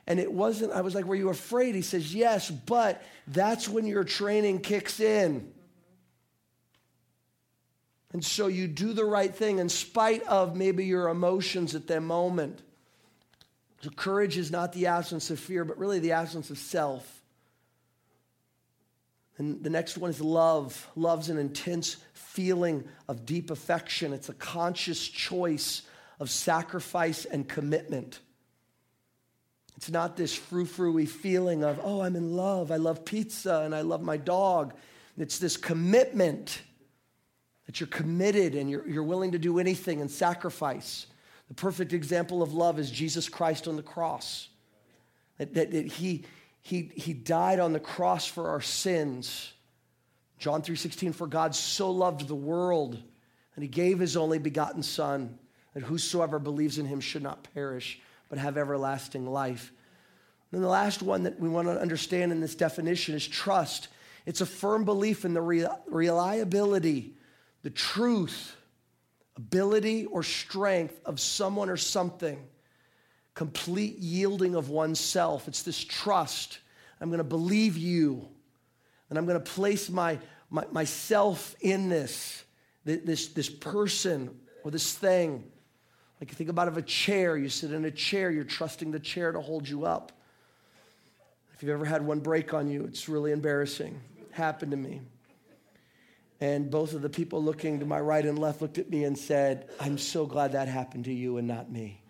And 0.06 0.18
it 0.18 0.32
wasn't, 0.32 0.72
I 0.72 0.80
was 0.80 0.94
like, 0.94 1.04
Were 1.04 1.14
you 1.14 1.28
afraid? 1.28 1.74
He 1.74 1.82
says, 1.82 2.14
Yes, 2.14 2.50
but 2.50 3.02
that's 3.26 3.68
when 3.68 3.86
your 3.86 4.04
training 4.04 4.60
kicks 4.60 5.00
in. 5.00 5.52
And 8.12 8.24
so 8.24 8.48
you 8.48 8.66
do 8.66 8.92
the 8.92 9.04
right 9.04 9.32
thing 9.32 9.58
in 9.58 9.68
spite 9.68 10.24
of 10.24 10.56
maybe 10.56 10.84
your 10.84 11.08
emotions 11.08 11.74
at 11.74 11.86
that 11.86 12.02
moment. 12.02 12.60
So 13.82 13.90
courage 13.90 14.36
is 14.36 14.50
not 14.50 14.72
the 14.72 14.86
absence 14.86 15.30
of 15.30 15.38
fear, 15.38 15.64
but 15.64 15.78
really 15.78 16.00
the 16.00 16.12
absence 16.12 16.50
of 16.50 16.58
self. 16.58 17.22
And 19.38 19.62
the 19.64 19.70
next 19.70 19.96
one 19.96 20.10
is 20.10 20.20
love. 20.20 20.86
Love's 20.96 21.30
an 21.30 21.38
intense 21.38 21.96
feeling 22.32 22.84
of 23.08 23.26
deep 23.26 23.50
affection, 23.50 24.12
it's 24.12 24.28
a 24.28 24.34
conscious 24.34 25.06
choice 25.06 25.82
of 26.20 26.30
sacrifice 26.30 27.24
and 27.24 27.48
commitment. 27.48 28.20
It's 29.76 29.90
not 29.90 30.16
this 30.16 30.34
frou 30.34 30.64
frou 30.64 31.04
feeling 31.06 31.64
of, 31.64 31.80
oh, 31.82 32.02
I'm 32.02 32.14
in 32.14 32.36
love. 32.36 32.70
I 32.70 32.76
love 32.76 33.04
pizza 33.04 33.62
and 33.64 33.74
I 33.74 33.80
love 33.80 34.02
my 34.02 34.16
dog. 34.16 34.74
It's 35.18 35.38
this 35.38 35.56
commitment 35.56 36.62
that 37.66 37.80
you're 37.80 37.88
committed 37.88 38.54
and 38.54 38.70
you're, 38.70 38.86
you're 38.88 39.02
willing 39.02 39.32
to 39.32 39.38
do 39.38 39.58
anything 39.58 40.00
and 40.00 40.10
sacrifice. 40.10 41.06
The 41.48 41.54
perfect 41.54 41.92
example 41.92 42.42
of 42.42 42.52
love 42.52 42.78
is 42.78 42.90
Jesus 42.90 43.28
Christ 43.28 43.66
on 43.66 43.76
the 43.76 43.82
cross. 43.82 44.48
That, 45.38 45.54
that, 45.54 45.72
that 45.72 45.86
he, 45.86 46.24
he, 46.60 46.90
he 46.94 47.12
died 47.12 47.58
on 47.58 47.72
the 47.72 47.80
cross 47.80 48.26
for 48.26 48.50
our 48.50 48.60
sins. 48.60 49.52
John 50.40 50.62
3:16 50.62 51.12
for 51.12 51.26
God 51.26 51.54
so 51.54 51.90
loved 51.90 52.26
the 52.26 52.34
world 52.34 53.00
and 53.54 53.62
he 53.62 53.68
gave 53.68 53.98
his 53.98 54.16
only 54.16 54.38
begotten 54.38 54.82
son 54.82 55.38
that 55.74 55.82
whosoever 55.82 56.38
believes 56.38 56.78
in 56.78 56.86
him 56.86 57.00
should 57.00 57.22
not 57.22 57.46
perish 57.54 58.00
but 58.28 58.38
have 58.38 58.56
everlasting 58.56 59.26
life. 59.26 59.70
And 60.50 60.58
then 60.58 60.62
the 60.62 60.68
last 60.68 61.02
one 61.02 61.24
that 61.24 61.38
we 61.38 61.48
want 61.48 61.68
to 61.68 61.78
understand 61.78 62.32
in 62.32 62.40
this 62.40 62.54
definition 62.54 63.14
is 63.14 63.26
trust. 63.26 63.88
It's 64.24 64.40
a 64.40 64.46
firm 64.46 64.84
belief 64.84 65.24
in 65.24 65.34
the 65.34 65.42
reliability, 65.42 67.14
the 67.62 67.70
truth, 67.70 68.56
ability 69.36 70.06
or 70.06 70.22
strength 70.22 71.00
of 71.04 71.20
someone 71.20 71.68
or 71.68 71.76
something, 71.76 72.42
complete 73.34 73.98
yielding 73.98 74.54
of 74.54 74.70
oneself. 74.70 75.48
It's 75.48 75.62
this 75.62 75.82
trust. 75.84 76.60
I'm 77.00 77.10
going 77.10 77.18
to 77.18 77.24
believe 77.24 77.76
you, 77.76 78.28
and 79.10 79.18
I'm 79.18 79.26
going 79.26 79.38
to 79.42 79.50
place 79.52 79.90
my, 79.90 80.18
my, 80.48 80.64
myself 80.70 81.54
in 81.60 81.88
this, 81.88 82.44
this, 82.84 83.28
this 83.28 83.50
person 83.50 84.30
or 84.64 84.70
this 84.70 84.94
thing. 84.94 85.44
Like 86.20 86.30
you 86.30 86.36
think 86.36 86.50
about 86.50 86.68
of 86.68 86.76
a 86.76 86.82
chair, 86.82 87.36
you 87.36 87.48
sit 87.48 87.72
in 87.72 87.84
a 87.84 87.90
chair, 87.90 88.30
you're 88.30 88.44
trusting 88.44 88.90
the 88.90 89.00
chair 89.00 89.32
to 89.32 89.40
hold 89.40 89.68
you 89.68 89.84
up. 89.84 90.12
If 91.54 91.62
you've 91.62 91.72
ever 91.72 91.84
had 91.84 92.06
one 92.06 92.20
break 92.20 92.54
on 92.54 92.68
you, 92.68 92.84
it's 92.84 93.08
really 93.08 93.32
embarrassing. 93.32 94.00
Happened 94.30 94.70
to 94.70 94.76
me. 94.76 95.00
And 96.40 96.70
both 96.70 96.94
of 96.94 97.02
the 97.02 97.10
people 97.10 97.42
looking 97.42 97.80
to 97.80 97.86
my 97.86 98.00
right 98.00 98.24
and 98.24 98.38
left 98.38 98.62
looked 98.62 98.78
at 98.78 98.88
me 98.88 99.04
and 99.04 99.18
said, 99.18 99.68
I'm 99.78 99.98
so 99.98 100.24
glad 100.24 100.52
that 100.52 100.68
happened 100.68 101.04
to 101.04 101.12
you 101.12 101.36
and 101.36 101.46
not 101.46 101.70
me. 101.70 102.00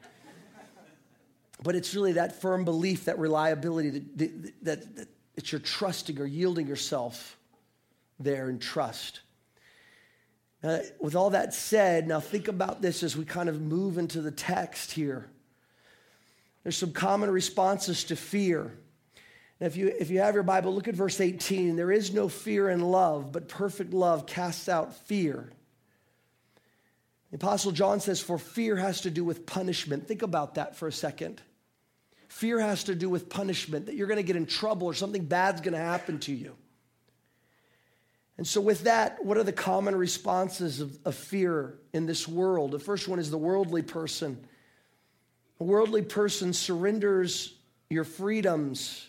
But 1.62 1.74
it's 1.74 1.94
really 1.94 2.12
that 2.12 2.40
firm 2.40 2.64
belief, 2.64 3.06
that 3.06 3.18
reliability, 3.18 3.90
that, 3.90 4.64
that, 4.64 4.96
that 4.96 5.08
it's 5.40 5.52
your 5.52 5.60
trusting 5.60 6.20
or 6.20 6.26
yielding 6.26 6.66
yourself 6.66 7.38
there 8.18 8.50
in 8.50 8.58
trust. 8.58 9.20
With 10.62 11.16
all 11.16 11.30
that 11.30 11.54
said, 11.54 12.06
now 12.06 12.20
think 12.20 12.48
about 12.48 12.82
this 12.82 13.02
as 13.02 13.16
we 13.16 13.24
kind 13.24 13.48
of 13.48 13.62
move 13.62 13.96
into 13.96 14.20
the 14.20 14.30
text 14.30 14.92
here. 14.92 15.26
There's 16.62 16.76
some 16.76 16.92
common 16.92 17.30
responses 17.30 18.04
to 18.04 18.16
fear. 18.16 18.76
if 19.58 19.78
you, 19.78 19.88
if 19.98 20.10
you 20.10 20.20
have 20.20 20.34
your 20.34 20.42
Bible, 20.42 20.74
look 20.74 20.88
at 20.88 20.94
verse 20.94 21.18
18. 21.18 21.76
There 21.76 21.90
is 21.90 22.12
no 22.12 22.28
fear 22.28 22.68
in 22.68 22.82
love, 22.82 23.32
but 23.32 23.48
perfect 23.48 23.94
love 23.94 24.26
casts 24.26 24.68
out 24.68 24.94
fear. 24.94 25.50
The 27.30 27.36
Apostle 27.36 27.72
John 27.72 28.00
says, 28.00 28.20
For 28.20 28.36
fear 28.36 28.76
has 28.76 29.00
to 29.02 29.10
do 29.10 29.24
with 29.24 29.46
punishment. 29.46 30.06
Think 30.06 30.20
about 30.20 30.56
that 30.56 30.76
for 30.76 30.86
a 30.86 30.92
second. 30.92 31.40
Fear 32.30 32.60
has 32.60 32.84
to 32.84 32.94
do 32.94 33.10
with 33.10 33.28
punishment, 33.28 33.86
that 33.86 33.96
you're 33.96 34.06
going 34.06 34.16
to 34.16 34.22
get 34.22 34.36
in 34.36 34.46
trouble 34.46 34.86
or 34.86 34.94
something 34.94 35.24
bad's 35.24 35.60
going 35.60 35.74
to 35.74 35.80
happen 35.80 36.20
to 36.20 36.32
you. 36.32 36.54
And 38.38 38.46
so, 38.46 38.60
with 38.60 38.84
that, 38.84 39.24
what 39.24 39.36
are 39.36 39.42
the 39.42 39.52
common 39.52 39.96
responses 39.96 40.80
of, 40.80 40.96
of, 41.04 41.16
fear 41.16 41.74
in 41.92 42.06
this 42.06 42.28
world? 42.28 42.70
The 42.70 42.78
first 42.78 43.08
one 43.08 43.18
is 43.18 43.32
the 43.32 43.36
worldly 43.36 43.82
person. 43.82 44.46
A 45.58 45.64
worldly 45.64 46.02
person 46.02 46.52
surrenders 46.52 47.52
your 47.90 48.04
freedoms 48.04 49.08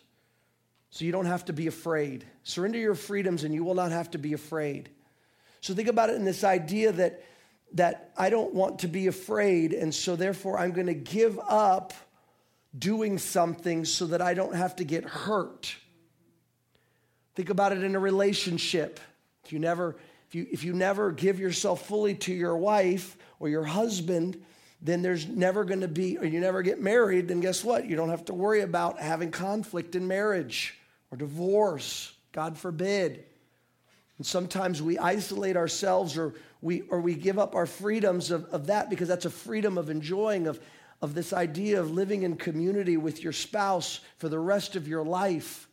so 0.90 1.06
you 1.06 1.12
don't 1.12 1.28
have 1.28 1.46
to 1.46 1.54
be 1.54 1.68
afraid. 1.68 2.26
Surrender 2.42 2.80
your 2.80 2.96
freedoms 2.96 3.44
and 3.44 3.54
you 3.54 3.64
will 3.64 3.76
not 3.76 3.92
have 3.92 4.10
to 4.12 4.18
be 4.18 4.34
afraid. 4.34 4.90
So, 5.62 5.76
think 5.76 5.90
about 5.90 6.10
it 6.10 6.16
in 6.16 6.26
this 6.26 6.44
idea 6.44 6.92
that, 6.94 7.24
that 7.74 8.14
I 8.18 8.32
don't 8.32 8.56
want 8.56 8.80
to 8.80 8.88
be 8.88 9.06
afraid, 9.06 9.74
and 9.74 9.94
so 9.94 10.16
therefore 10.16 10.58
I'm 10.58 10.72
going 10.72 10.88
to 10.88 10.96
give 10.96 11.40
up 11.48 11.94
doing 12.78 13.18
something 13.18 13.86
so 13.86 14.06
that 14.08 14.22
I 14.22 14.34
don't 14.34 14.56
have 14.56 14.76
to 14.78 14.84
get 14.84 15.04
hurt. 15.04 15.76
Think 17.36 17.50
about 17.50 17.72
it 17.72 17.84
in 17.84 17.96
a 17.96 18.00
relationship. 18.00 19.00
If 19.46 19.54
you 19.54 19.60
never, 19.60 19.98
if 20.28 20.36
you, 20.36 20.48
if 20.52 20.64
you 20.64 20.74
never 20.74 21.12
give 21.12 21.40
yourself 21.40 21.86
fully 21.86 22.16
to 22.16 22.34
your 22.34 22.58
wife 22.58 23.18
or 23.40 23.50
your 23.50 23.64
husband, 23.64 24.42
then 24.82 25.02
there's 25.02 25.28
never 25.28 25.64
going 25.64 25.82
to 25.82 25.88
be, 25.88 26.18
or 26.18 26.26
you 26.26 26.40
never 26.40 26.62
get 26.62 26.82
married, 26.82 27.28
then 27.28 27.40
guess 27.40 27.64
what? 27.64 27.86
You 27.86 27.96
don't 27.96 28.10
have 28.10 28.26
to 28.26 28.34
worry 28.34 28.62
about 28.62 29.00
having 29.00 29.32
conflict 29.32 29.96
in 29.96 30.08
marriage 30.08 30.78
or 31.12 31.18
divorce, 31.18 32.14
God 32.32 32.58
forbid. 32.58 33.26
And 34.18 34.26
sometimes 34.26 34.82
we 34.82 34.98
isolate 34.98 35.58
ourselves 35.58 36.18
or 36.18 36.34
we, 36.62 36.82
or 36.82 37.00
we 37.00 37.16
give 37.16 37.40
up 37.40 37.56
our 37.56 37.66
freedoms 37.66 38.32
of, 38.32 38.46
of 38.46 38.68
that 38.68 38.90
because 38.90 39.08
that's 39.08 39.26
a 39.26 39.32
freedom 39.32 39.78
of 39.78 39.90
enjoying, 39.90 40.48
of, 40.48 40.60
of 41.02 41.14
this 41.14 41.34
idea 41.34 41.80
of 41.80 41.92
living 41.92 42.24
in 42.24 42.36
community 42.36 42.98
with 42.98 43.24
your 43.24 43.34
spouse 43.34 44.02
for 44.18 44.30
the 44.30 44.40
rest 44.40 44.76
of 44.76 44.88
your 44.88 45.04
life. 45.04 45.68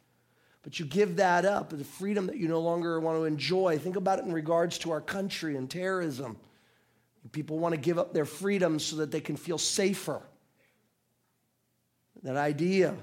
But 0.62 0.78
you 0.78 0.86
give 0.86 1.16
that 1.16 1.44
up, 1.44 1.70
the 1.70 1.84
freedom 1.84 2.26
that 2.26 2.36
you 2.36 2.48
no 2.48 2.60
longer 2.60 2.98
want 2.98 3.18
to 3.18 3.24
enjoy. 3.24 3.78
Think 3.78 3.96
about 3.96 4.18
it 4.18 4.24
in 4.24 4.32
regards 4.32 4.78
to 4.78 4.90
our 4.90 5.00
country 5.00 5.56
and 5.56 5.70
terrorism. 5.70 6.36
People 7.32 7.58
want 7.58 7.74
to 7.74 7.80
give 7.80 7.98
up 7.98 8.14
their 8.14 8.24
freedoms 8.24 8.84
so 8.84 8.96
that 8.96 9.10
they 9.10 9.20
can 9.20 9.36
feel 9.36 9.58
safer. 9.58 10.22
That 12.22 12.36
idea, 12.36 12.94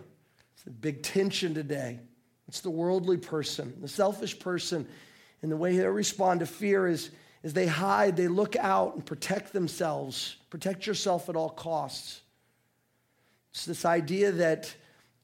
it's 0.55 0.65
a 0.65 0.71
big 0.71 1.03
tension 1.03 1.53
today. 1.53 1.99
It's 2.47 2.61
the 2.61 2.71
worldly 2.71 3.17
person, 3.17 3.73
the 3.81 3.87
selfish 3.87 4.39
person, 4.39 4.87
and 5.41 5.51
the 5.51 5.57
way 5.57 5.77
they 5.77 5.85
respond 5.85 6.39
to 6.39 6.45
fear 6.45 6.87
is, 6.87 7.11
is 7.45 7.53
they 7.53 7.67
hide, 7.67 8.17
they 8.17 8.27
look 8.27 8.55
out 8.55 8.95
and 8.95 9.05
protect 9.05 9.53
themselves. 9.53 10.37
Protect 10.49 10.87
yourself 10.87 11.29
at 11.29 11.35
all 11.35 11.51
costs. 11.51 12.21
It's 13.51 13.67
this 13.67 13.85
idea 13.85 14.31
that 14.31 14.73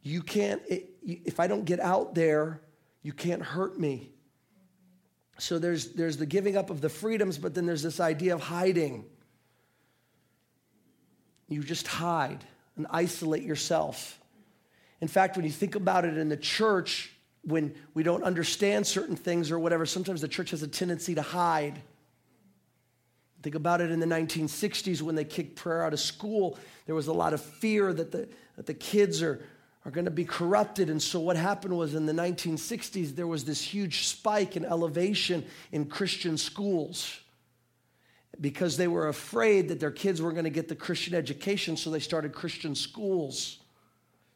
you 0.03 0.21
can't, 0.21 0.61
if 0.69 1.39
I 1.39 1.47
don't 1.47 1.65
get 1.65 1.79
out 1.79 2.13
there, 2.13 2.61
you 3.01 3.11
can't 3.11 3.41
hurt 3.41 3.79
me. 3.79 4.11
So 5.39 5.57
there's, 5.57 5.93
there's 5.93 6.17
the 6.17 6.27
giving 6.27 6.55
up 6.55 6.69
of 6.69 6.79
the 6.79 6.89
freedoms, 6.89 7.39
but 7.39 7.55
then 7.55 7.65
there's 7.65 7.81
this 7.81 7.99
idea 7.99 8.35
of 8.35 8.41
hiding. 8.41 9.05
You 11.47 11.63
just 11.63 11.87
hide 11.87 12.45
and 12.77 12.85
isolate 12.91 13.41
yourself. 13.41 14.19
In 15.01 15.07
fact, 15.07 15.37
when 15.37 15.45
you 15.45 15.51
think 15.51 15.73
about 15.73 16.05
it 16.05 16.15
in 16.15 16.29
the 16.29 16.37
church, 16.37 17.13
when 17.41 17.73
we 17.95 18.03
don't 18.03 18.21
understand 18.21 18.85
certain 18.85 19.15
things 19.15 19.49
or 19.49 19.57
whatever, 19.57 19.87
sometimes 19.87 20.21
the 20.21 20.27
church 20.27 20.51
has 20.51 20.61
a 20.61 20.67
tendency 20.67 21.15
to 21.15 21.23
hide. 21.23 21.81
Think 23.41 23.55
about 23.55 23.81
it 23.81 23.89
in 23.89 23.99
the 23.99 24.05
1960s 24.05 25.01
when 25.01 25.15
they 25.15 25.23
kicked 25.23 25.55
prayer 25.55 25.83
out 25.83 25.93
of 25.93 25.99
school. 25.99 26.57
There 26.85 26.95
was 26.95 27.07
a 27.07 27.13
lot 27.13 27.33
of 27.33 27.41
fear 27.41 27.91
that 27.91 28.11
the, 28.11 28.29
that 28.55 28.67
the 28.67 28.73
kids 28.73 29.23
are, 29.23 29.43
are 29.83 29.91
going 29.91 30.05
to 30.05 30.11
be 30.11 30.25
corrupted. 30.25 30.89
And 30.89 31.01
so, 31.01 31.19
what 31.19 31.35
happened 31.35 31.75
was 31.75 31.95
in 31.95 32.05
the 32.05 32.13
1960s, 32.13 33.15
there 33.15 33.27
was 33.27 33.45
this 33.45 33.61
huge 33.61 34.07
spike 34.07 34.55
in 34.55 34.63
elevation 34.63 35.43
in 35.71 35.85
Christian 35.85 36.37
schools 36.37 37.19
because 38.39 38.77
they 38.77 38.87
were 38.87 39.07
afraid 39.07 39.69
that 39.69 39.79
their 39.79 39.91
kids 39.91 40.21
weren't 40.21 40.35
going 40.35 40.45
to 40.45 40.51
get 40.51 40.67
the 40.67 40.75
Christian 40.75 41.15
education, 41.15 41.77
so 41.77 41.89
they 41.89 41.99
started 41.99 42.33
Christian 42.33 42.75
schools. 42.75 43.57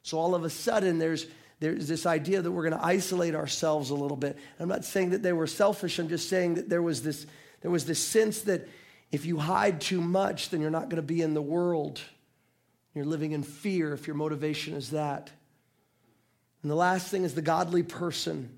So, 0.01 0.17
all 0.17 0.33
of 0.33 0.43
a 0.43 0.49
sudden, 0.49 0.97
there's 0.97 1.27
there's 1.59 1.87
this 1.87 2.05
idea 2.05 2.41
that 2.41 2.51
we're 2.51 2.67
going 2.67 2.79
to 2.79 2.85
isolate 2.85 3.33
ourselves 3.33 3.89
a 3.89 3.95
little 3.95 4.17
bit. 4.17 4.37
I'm 4.59 4.67
not 4.67 4.83
saying 4.83 5.11
that 5.11 5.23
they 5.23 5.31
were 5.31 5.47
selfish. 5.47 5.99
I'm 5.99 6.09
just 6.09 6.27
saying 6.27 6.55
that 6.55 6.69
there 6.69 6.81
was 6.81 7.01
this, 7.01 7.25
there 7.61 7.71
was 7.71 7.85
this 7.85 7.99
sense 7.99 8.41
that 8.41 8.67
if 9.15 9.25
you 9.25 9.37
hide 9.37 9.81
too 9.81 10.01
much, 10.01 10.49
then 10.49 10.61
you're 10.61 10.69
not 10.69 10.89
going 10.89 10.97
to 10.97 11.01
be 11.01 11.21
in 11.21 11.33
the 11.33 11.41
world. 11.41 12.01
You're 12.93 13.05
living 13.05 13.31
in 13.31 13.43
fear 13.43 13.93
if 13.93 14.07
your 14.07 14.15
motivation 14.15 14.75
is 14.75 14.91
that. 14.91 15.31
And 16.61 16.69
the 16.71 16.75
last 16.75 17.09
thing 17.09 17.23
is 17.23 17.33
the 17.33 17.41
godly 17.41 17.83
person. 17.83 18.57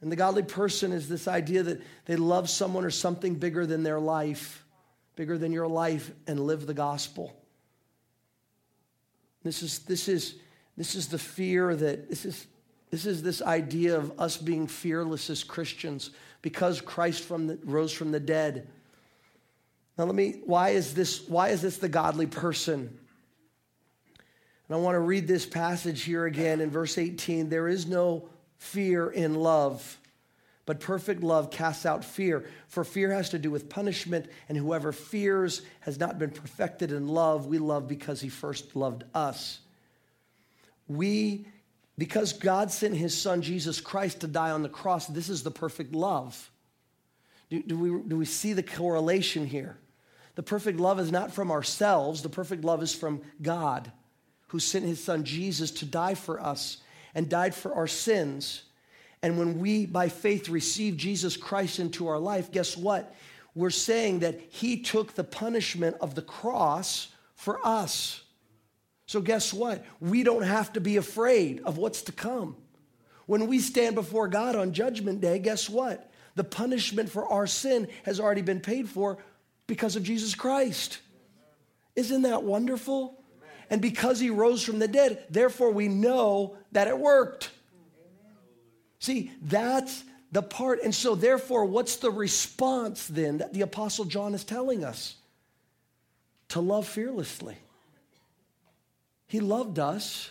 And 0.00 0.12
the 0.12 0.16
godly 0.16 0.42
person 0.42 0.92
is 0.92 1.08
this 1.08 1.26
idea 1.26 1.62
that 1.64 1.82
they 2.04 2.16
love 2.16 2.48
someone 2.48 2.84
or 2.84 2.90
something 2.90 3.34
bigger 3.34 3.66
than 3.66 3.82
their 3.82 4.00
life, 4.00 4.64
bigger 5.16 5.38
than 5.38 5.52
your 5.52 5.68
life, 5.68 6.10
and 6.26 6.40
live 6.40 6.66
the 6.66 6.74
gospel. 6.74 7.34
This 9.42 9.62
is, 9.62 9.80
this 9.80 10.08
is 10.08 10.36
This 10.76 10.94
is 10.94 11.08
the 11.08 11.18
fear 11.18 11.74
that 11.74 12.08
this 12.08 12.24
is 12.24 12.46
this 12.90 13.06
is 13.06 13.22
this 13.22 13.42
idea 13.42 13.96
of 13.96 14.20
us 14.20 14.36
being 14.36 14.68
fearless 14.68 15.30
as 15.30 15.44
Christians 15.44 16.10
because 16.42 16.80
Christ 16.80 17.22
from 17.22 17.46
the, 17.48 17.58
rose 17.64 17.92
from 17.92 18.12
the 18.12 18.20
dead. 18.20 18.68
Now 19.96 20.04
let 20.04 20.14
me 20.14 20.40
why 20.44 20.70
is 20.70 20.94
this 20.94 21.28
why 21.28 21.50
is 21.50 21.62
this 21.62 21.78
the 21.78 21.88
godly 21.88 22.26
person? 22.26 22.98
And 24.68 24.76
I 24.76 24.80
want 24.80 24.94
to 24.94 25.00
read 25.00 25.28
this 25.28 25.44
passage 25.44 26.02
here 26.02 26.24
again 26.24 26.60
in 26.60 26.70
verse 26.70 26.96
18. 26.96 27.48
There 27.48 27.68
is 27.68 27.86
no 27.86 28.28
fear 28.56 29.10
in 29.10 29.34
love, 29.34 29.98
but 30.64 30.80
perfect 30.80 31.22
love 31.22 31.50
casts 31.50 31.84
out 31.84 32.04
fear. 32.04 32.48
For 32.68 32.82
fear 32.82 33.12
has 33.12 33.30
to 33.30 33.38
do 33.38 33.50
with 33.50 33.68
punishment, 33.68 34.26
and 34.48 34.56
whoever 34.56 34.90
fears 34.90 35.62
has 35.80 36.00
not 36.00 36.18
been 36.18 36.30
perfected 36.30 36.92
in 36.92 37.08
love. 37.08 37.46
We 37.46 37.58
love 37.58 37.86
because 37.86 38.22
he 38.22 38.30
first 38.30 38.74
loved 38.74 39.04
us. 39.14 39.60
We, 40.88 41.46
because 41.98 42.32
God 42.32 42.70
sent 42.70 42.96
his 42.96 43.16
son 43.16 43.42
Jesus 43.42 43.82
Christ 43.82 44.20
to 44.20 44.26
die 44.26 44.50
on 44.50 44.62
the 44.62 44.68
cross, 44.70 45.06
this 45.06 45.28
is 45.28 45.42
the 45.42 45.50
perfect 45.50 45.94
love. 45.94 46.50
Do, 47.50 47.62
do, 47.62 47.78
we, 47.78 48.08
do 48.08 48.16
we 48.16 48.24
see 48.24 48.54
the 48.54 48.62
correlation 48.62 49.46
here? 49.46 49.76
The 50.34 50.42
perfect 50.42 50.80
love 50.80 50.98
is 50.98 51.12
not 51.12 51.32
from 51.32 51.50
ourselves, 51.50 52.22
the 52.22 52.28
perfect 52.28 52.64
love 52.64 52.82
is 52.82 52.94
from 52.94 53.22
God 53.40 53.90
who 54.48 54.60
sent 54.60 54.84
his 54.84 55.02
son 55.02 55.24
Jesus 55.24 55.70
to 55.72 55.84
die 55.84 56.14
for 56.14 56.40
us 56.40 56.78
and 57.14 57.28
died 57.28 57.54
for 57.54 57.74
our 57.74 57.86
sins. 57.86 58.62
And 59.22 59.38
when 59.38 59.58
we, 59.58 59.86
by 59.86 60.08
faith, 60.08 60.48
receive 60.48 60.96
Jesus 60.96 61.36
Christ 61.36 61.78
into 61.78 62.08
our 62.08 62.18
life, 62.18 62.52
guess 62.52 62.76
what? 62.76 63.14
We're 63.54 63.70
saying 63.70 64.20
that 64.20 64.40
he 64.50 64.82
took 64.82 65.14
the 65.14 65.24
punishment 65.24 65.96
of 66.00 66.14
the 66.14 66.22
cross 66.22 67.08
for 67.34 67.58
us. 67.66 68.22
So, 69.06 69.20
guess 69.20 69.52
what? 69.52 69.84
We 70.00 70.22
don't 70.22 70.42
have 70.42 70.72
to 70.74 70.80
be 70.80 70.96
afraid 70.96 71.60
of 71.64 71.76
what's 71.78 72.02
to 72.02 72.12
come. 72.12 72.56
When 73.26 73.46
we 73.46 73.58
stand 73.58 73.94
before 73.94 74.28
God 74.28 74.56
on 74.56 74.72
Judgment 74.72 75.20
Day, 75.20 75.38
guess 75.38 75.68
what? 75.68 76.10
The 76.36 76.44
punishment 76.44 77.08
for 77.08 77.26
our 77.26 77.46
sin 77.46 77.88
has 78.04 78.20
already 78.20 78.42
been 78.42 78.60
paid 78.60 78.88
for 78.88 79.18
because 79.66 79.96
of 79.96 80.02
Jesus 80.02 80.34
Christ. 80.34 80.98
Isn't 81.96 82.22
that 82.22 82.42
wonderful? 82.42 83.22
And 83.70 83.80
because 83.80 84.20
he 84.20 84.30
rose 84.30 84.62
from 84.62 84.78
the 84.78 84.88
dead, 84.88 85.24
therefore 85.30 85.70
we 85.70 85.88
know 85.88 86.56
that 86.72 86.88
it 86.88 86.98
worked. 86.98 87.50
See, 88.98 89.30
that's 89.42 90.04
the 90.32 90.42
part. 90.42 90.82
And 90.82 90.94
so, 90.94 91.14
therefore, 91.14 91.64
what's 91.64 91.96
the 91.96 92.10
response 92.10 93.06
then 93.06 93.38
that 93.38 93.52
the 93.52 93.62
Apostle 93.62 94.04
John 94.04 94.34
is 94.34 94.44
telling 94.44 94.84
us? 94.84 95.16
To 96.48 96.60
love 96.60 96.86
fearlessly. 96.86 97.56
He 99.26 99.40
loved 99.40 99.78
us. 99.78 100.30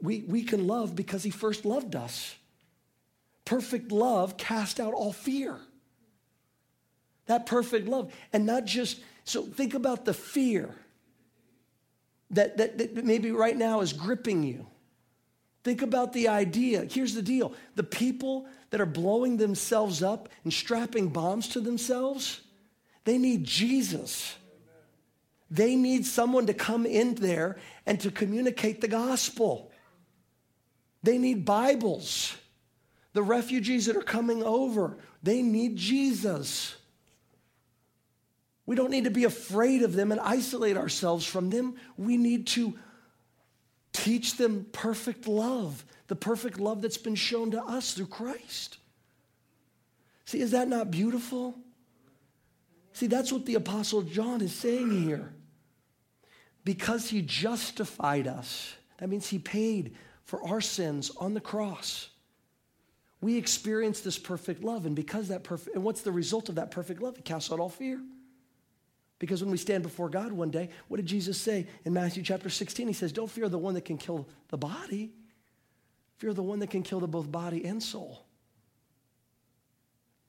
We, 0.00 0.24
we 0.26 0.42
can 0.42 0.66
love 0.66 0.96
because 0.96 1.22
he 1.22 1.30
first 1.30 1.64
loved 1.64 1.94
us. 1.94 2.34
Perfect 3.44 3.92
love 3.92 4.36
cast 4.36 4.80
out 4.80 4.94
all 4.94 5.12
fear. 5.12 5.58
That 7.26 7.46
perfect 7.46 7.88
love. 7.88 8.12
And 8.32 8.46
not 8.46 8.64
just, 8.64 9.00
so 9.24 9.42
think 9.42 9.74
about 9.74 10.04
the 10.04 10.14
fear 10.14 10.74
that, 12.30 12.56
that, 12.56 12.78
that 12.78 13.04
maybe 13.04 13.30
right 13.30 13.56
now 13.56 13.80
is 13.80 13.92
gripping 13.92 14.42
you. 14.42 14.66
Think 15.64 15.82
about 15.82 16.12
the 16.12 16.28
idea. 16.28 16.84
Here's 16.84 17.14
the 17.14 17.22
deal 17.22 17.52
the 17.74 17.82
people 17.82 18.46
that 18.70 18.80
are 18.80 18.86
blowing 18.86 19.36
themselves 19.36 20.02
up 20.02 20.28
and 20.44 20.52
strapping 20.52 21.08
bombs 21.08 21.48
to 21.48 21.60
themselves, 21.60 22.40
they 23.04 23.18
need 23.18 23.44
Jesus. 23.44 24.36
They 25.48 25.76
need 25.76 26.04
someone 26.04 26.46
to 26.46 26.54
come 26.54 26.86
in 26.86 27.14
there 27.14 27.58
and 27.86 28.00
to 28.00 28.10
communicate 28.10 28.80
the 28.80 28.88
gospel. 28.88 29.70
They 31.02 31.18
need 31.18 31.44
Bibles. 31.44 32.36
The 33.12 33.22
refugees 33.22 33.86
that 33.86 33.96
are 33.96 34.02
coming 34.02 34.42
over, 34.42 34.98
they 35.22 35.42
need 35.42 35.76
Jesus. 35.76 36.76
We 38.66 38.74
don't 38.74 38.90
need 38.90 39.04
to 39.04 39.10
be 39.10 39.24
afraid 39.24 39.82
of 39.82 39.94
them 39.94 40.10
and 40.10 40.20
isolate 40.20 40.76
ourselves 40.76 41.24
from 41.24 41.50
them. 41.50 41.76
We 41.96 42.16
need 42.16 42.48
to 42.48 42.76
teach 43.92 44.36
them 44.36 44.66
perfect 44.72 45.28
love, 45.28 45.84
the 46.08 46.16
perfect 46.16 46.58
love 46.58 46.82
that's 46.82 46.98
been 46.98 47.14
shown 47.14 47.52
to 47.52 47.62
us 47.62 47.94
through 47.94 48.06
Christ. 48.06 48.78
See, 50.24 50.40
is 50.40 50.50
that 50.50 50.68
not 50.68 50.90
beautiful? 50.90 51.56
See, 52.92 53.06
that's 53.06 53.32
what 53.32 53.46
the 53.46 53.54
Apostle 53.54 54.02
John 54.02 54.40
is 54.40 54.52
saying 54.52 55.04
here. 55.04 55.32
Because 56.64 57.08
he 57.08 57.22
justified 57.22 58.26
us, 58.26 58.74
that 58.98 59.08
means 59.08 59.28
he 59.28 59.38
paid 59.38 59.94
for 60.24 60.42
our 60.42 60.60
sins 60.60 61.12
on 61.16 61.34
the 61.34 61.40
cross. 61.40 62.08
We 63.20 63.36
experience 63.36 64.00
this 64.00 64.18
perfect 64.18 64.64
love, 64.64 64.84
and 64.84 64.96
because 64.96 65.28
that 65.28 65.44
perfect, 65.44 65.76
and 65.76 65.84
what's 65.84 66.02
the 66.02 66.10
result 66.10 66.48
of 66.48 66.56
that 66.56 66.72
perfect 66.72 67.00
love? 67.00 67.16
It 67.16 67.24
casts 67.24 67.52
out 67.52 67.60
all 67.60 67.68
fear. 67.68 68.00
Because 69.18 69.42
when 69.42 69.50
we 69.50 69.56
stand 69.56 69.82
before 69.82 70.10
God 70.10 70.32
one 70.32 70.50
day, 70.50 70.68
what 70.88 70.98
did 70.98 71.06
Jesus 71.06 71.38
say 71.38 71.66
in 71.84 71.92
Matthew 71.92 72.22
chapter 72.22 72.50
16? 72.50 72.86
He 72.86 72.92
says, 72.92 73.12
Don't 73.12 73.30
fear 73.30 73.48
the 73.48 73.58
one 73.58 73.74
that 73.74 73.84
can 73.84 73.96
kill 73.96 74.28
the 74.48 74.58
body, 74.58 75.12
fear 76.18 76.34
the 76.34 76.42
one 76.42 76.58
that 76.58 76.70
can 76.70 76.82
kill 76.82 77.00
the 77.00 77.08
both 77.08 77.30
body 77.30 77.64
and 77.64 77.82
soul. 77.82 78.26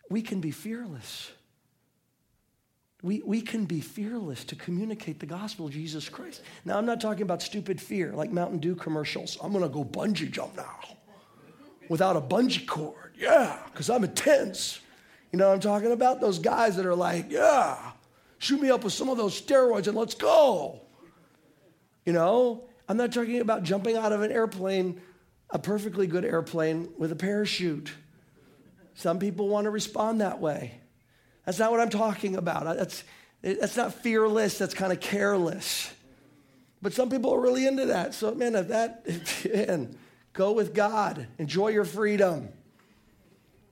We 0.10 0.21
can 0.21 0.39
be 0.39 0.52
fearless. 0.52 1.32
We, 3.04 3.21
we 3.26 3.41
can 3.41 3.65
be 3.65 3.82
fearless 3.82 4.43
to 4.45 4.56
communicate 4.56 5.19
the 5.19 5.26
gospel 5.26 5.67
of 5.67 5.73
Jesus 5.73 6.10
Christ. 6.10 6.41
Now, 6.65 6.78
I'm 6.78 6.86
not 6.86 7.00
talking 7.00 7.23
about 7.23 7.41
stupid 7.41 7.80
fear 7.80 8.13
like 8.13 8.32
Mountain 8.32 8.60
Dew 8.60 8.76
commercials. 8.76 9.38
I'm 9.41 9.52
going 9.52 9.63
to 9.63 9.69
go 9.69 9.84
bungee 9.84 10.32
jump 10.32 10.56
now 10.56 10.80
without 11.89 12.15
a 12.15 12.21
bungee 12.21 12.65
cord. 12.65 13.13
Yeah, 13.17 13.60
because 13.71 13.89
I'm 13.89 14.04
intense. 14.04 14.80
You 15.32 15.39
know 15.39 15.47
what 15.47 15.56
I'm 15.56 15.60
talking 15.60 15.91
about? 15.91 16.21
Those 16.21 16.39
guys 16.39 16.76
that 16.78 16.86
are 16.86 16.95
like, 16.95 17.30
yeah, 17.30 17.78
Shoot 18.39 18.62
me 18.62 18.69
up 18.69 18.84
with 18.84 18.93
some 18.93 19.10
of 19.10 19.17
those 19.17 19.39
steroids 19.39 19.88
and 19.88 19.97
let's 19.97 20.13
go. 20.13 20.82
You 22.06 22.13
know, 22.13 22.63
I'm 22.88 22.97
not 22.97 23.12
talking 23.12 23.41
about 23.41 23.63
jumping 23.63 23.97
out 23.97 24.12
of 24.12 24.21
an 24.21 24.32
airplane, 24.32 25.02
a 25.50 25.60
perfectly 25.60 26.08
good 26.08 26.23
airplane 26.23 26.89
with 26.97 27.12
a 27.12 27.15
parachute. 27.15 27.91
Some 28.93 29.19
people 29.19 29.50
want 29.50 29.65
to 29.65 29.71
respond 29.71 30.21
that 30.21 30.39
way. 30.39 30.80
That's 31.45 31.60
not 31.60 31.71
what 31.71 31.80
I'm 31.80 31.89
talking 31.89 32.36
about. 32.36 32.63
That's, 32.78 33.04
that's 33.41 33.78
not 33.78 33.93
fearless, 33.93 34.58
that's 34.58 34.73
kind 34.73 34.91
of 34.91 35.00
careless. 35.00 35.93
But 36.82 36.93
some 36.93 37.10
people 37.10 37.34
are 37.34 37.39
really 37.39 37.65
into 37.65 37.88
that. 37.88 38.13
So, 38.13 38.34
man, 38.36 38.56
if 38.56 38.67
that, 38.69 39.06
man, 39.67 39.97
go 40.34 40.52
with 40.52 40.73
God, 40.73 41.28
enjoy 41.38 41.69
your 41.69 41.86
freedom. 41.86 42.50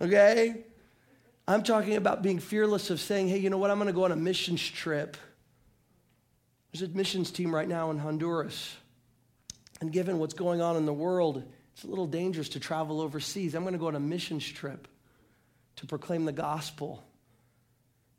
Okay? 0.02 0.64
I'm 1.48 1.62
talking 1.62 1.96
about 1.96 2.24
being 2.24 2.40
fearless 2.40 2.90
of 2.90 3.00
saying, 3.00 3.28
hey, 3.28 3.38
you 3.38 3.50
know 3.50 3.58
what? 3.58 3.70
I'm 3.70 3.78
going 3.78 3.88
to 3.88 3.94
go 3.94 4.06
on 4.06 4.12
a 4.12 4.16
missions 4.16 4.68
trip. 4.68 5.16
There's 6.72 6.90
a 6.90 6.94
missions 6.94 7.30
team 7.32 7.54
right 7.54 7.68
now 7.68 7.92
in 7.92 8.00
Honduras. 8.00 8.76
And 9.80 9.92
given 9.92 10.18
what's 10.18 10.34
going 10.34 10.62
on 10.62 10.76
in 10.76 10.86
the 10.86 10.94
world, 10.94 11.44
it's 11.74 11.84
a 11.84 11.88
little 11.88 12.08
dangerous 12.08 12.50
to 12.50 12.60
travel 12.60 13.00
overseas. 13.00 13.54
I'm 13.54 13.64
going 13.64 13.74
to 13.74 13.80
go 13.80 13.88
on 13.88 13.96
a 13.96 14.00
missions 14.00 14.46
trip 14.46 14.88
to 15.76 15.86
proclaim 15.86 16.26
the 16.26 16.32
gospel 16.32 17.04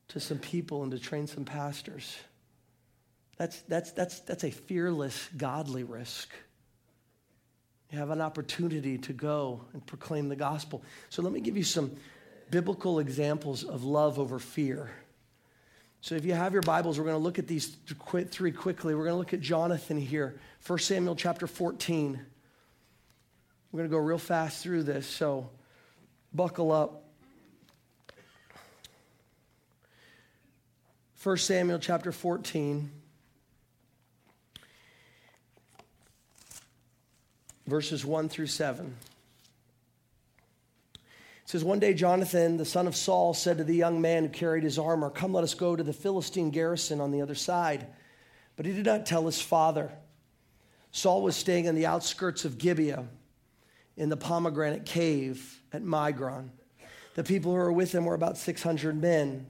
to 0.09 0.21
some 0.21 0.39
people 0.39 0.83
and 0.83 0.93
to 0.93 0.99
train 0.99 1.27
some 1.27 1.45
pastors. 1.45 2.17
That's, 3.39 3.61
that's, 3.63 3.91
that's, 3.93 4.21
that's 4.21 4.45
a 4.45 4.51
fearless, 4.51 5.29
godly 5.37 5.83
risk. 5.83 6.31
You 7.91 7.99
have 7.99 8.11
an 8.11 8.21
opportunity 8.21 8.99
to 8.99 9.13
go 9.13 9.63
and 9.73 9.85
proclaim 9.85 10.29
the 10.29 10.37
gospel. 10.37 10.83
So 11.09 11.23
let 11.23 11.33
me 11.33 11.41
give 11.41 11.57
you 11.57 11.65
some 11.65 11.91
biblical 12.51 12.99
examples 12.99 13.65
of 13.65 13.85
love 13.85 14.19
over 14.19 14.39
fear. 14.39 14.91
So 16.01 16.15
if 16.15 16.25
you 16.25 16.35
have 16.35 16.53
your 16.53 16.63
Bibles, 16.63 16.99
we're 16.99 17.05
going 17.05 17.17
to 17.17 17.23
look 17.23 17.39
at 17.39 17.49
these 17.49 17.77
three 18.31 18.53
quickly. 18.53 18.95
We're 18.95 19.05
going 19.05 19.15
to 19.15 19.19
look 19.19 19.35
at 19.35 19.41
Jonathan 19.41 19.99
here, 19.99 20.39
1 20.67 20.79
Samuel 20.79 21.17
chapter 21.17 21.47
14. 21.47 22.21
We're 23.73 23.79
going 23.79 23.91
to 23.91 23.93
go 23.93 24.01
real 24.01 24.19
fast 24.19 24.63
through 24.63 24.85
this, 24.85 25.07
so 25.07 25.51
buckle 26.33 26.71
up. 26.71 27.03
1 31.23 31.37
Samuel 31.39 31.81
chapter 31.81 32.13
14, 32.13 32.89
verses 37.67 38.05
1 38.05 38.29
through 38.29 38.47
7. 38.47 38.95
It 41.47 41.51
says, 41.51 41.63
One 41.63 41.79
day 41.79 41.95
Jonathan, 41.95 42.57
the 42.57 42.65
son 42.65 42.89
of 42.89 42.97
Saul, 42.97 43.33
said 43.33 43.59
to 43.59 43.65
the 43.65 43.73
young 43.73 44.01
man 44.01 44.25
who 44.25 44.29
carried 44.29 44.65
his 44.65 44.81
armor, 44.81 45.11
Come, 45.11 45.33
let 45.33 45.45
us 45.45 45.55
go 45.55 45.77
to 45.77 45.85
the 45.85 45.93
Philistine 45.93 46.51
garrison 46.51 47.01
on 47.01 47.13
the 47.13 47.23
other 47.23 47.37
side. 47.37 47.87
But 48.57 48.67
he 48.67 48.73
did 48.73 48.85
not 48.85 49.07
tell 49.07 49.25
his 49.27 49.41
father. 49.41 49.93
Saul 50.91 51.23
was 51.23 51.37
staying 51.37 51.67
in 51.67 51.77
the 51.77 51.87
outskirts 51.87 52.45
of 52.45 52.59
Gibeah 52.59 53.07
in 53.97 54.09
the 54.09 54.17
pomegranate 54.17 54.87
cave 54.87 55.63
at 55.73 55.85
Migron. 55.85 56.49
The 57.15 57.23
people 57.23 57.53
who 57.53 57.59
were 57.59 57.71
with 57.71 57.95
him 57.95 58.07
were 58.07 58.15
about 58.15 58.37
600 58.37 59.01
men, 59.01 59.47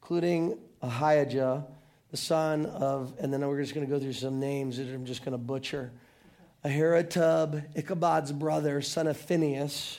including 0.00 0.58
Ahijah, 0.80 1.66
the 2.12 2.16
son 2.16 2.66
of, 2.66 3.14
and 3.18 3.32
then 3.32 3.44
we're 3.44 3.60
just 3.60 3.74
going 3.74 3.84
to 3.84 3.92
go 3.92 3.98
through 3.98 4.12
some 4.12 4.38
names 4.38 4.76
that 4.76 4.86
I'm 4.94 5.06
just 5.06 5.24
going 5.24 5.32
to 5.32 5.38
butcher. 5.38 5.90
Ahirutub, 6.64 7.74
Ichabod's 7.74 8.30
brother, 8.30 8.80
son 8.80 9.08
of 9.08 9.16
Phinehas, 9.16 9.98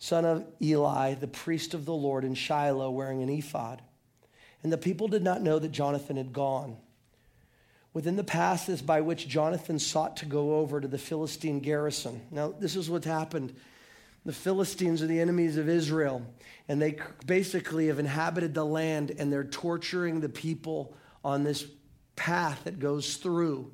son 0.00 0.24
of 0.24 0.46
Eli, 0.60 1.14
the 1.14 1.28
priest 1.28 1.74
of 1.74 1.84
the 1.84 1.92
Lord 1.92 2.24
in 2.24 2.34
Shiloh, 2.34 2.90
wearing 2.90 3.22
an 3.22 3.28
ephod. 3.28 3.82
And 4.62 4.72
the 4.72 4.78
people 4.78 5.08
did 5.08 5.22
not 5.22 5.42
know 5.42 5.58
that 5.58 5.72
Jonathan 5.72 6.16
had 6.16 6.32
gone. 6.32 6.78
Within 7.92 8.16
the 8.16 8.24
passes 8.24 8.80
by 8.80 9.02
which 9.02 9.28
Jonathan 9.28 9.78
sought 9.78 10.16
to 10.18 10.26
go 10.26 10.56
over 10.56 10.80
to 10.80 10.88
the 10.88 10.98
Philistine 10.98 11.60
garrison. 11.60 12.22
Now, 12.30 12.48
this 12.58 12.76
is 12.76 12.88
what 12.88 13.04
happened. 13.04 13.54
The 14.24 14.32
Philistines 14.32 15.02
are 15.02 15.06
the 15.06 15.20
enemies 15.20 15.58
of 15.58 15.68
Israel, 15.68 16.24
and 16.66 16.80
they 16.80 16.98
basically 17.26 17.88
have 17.88 17.98
inhabited 17.98 18.54
the 18.54 18.64
land 18.64 19.12
and 19.18 19.30
they're 19.30 19.44
torturing 19.44 20.20
the 20.20 20.28
people 20.28 20.94
on 21.22 21.44
this 21.44 21.66
path 22.16 22.64
that 22.64 22.78
goes 22.78 23.16
through. 23.16 23.70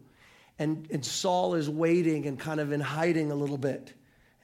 And, 0.58 0.88
and 0.90 1.04
Saul 1.04 1.54
is 1.54 1.70
waiting 1.70 2.26
and 2.26 2.38
kind 2.38 2.58
of 2.58 2.72
in 2.72 2.80
hiding 2.80 3.30
a 3.30 3.34
little 3.34 3.58
bit. 3.58 3.92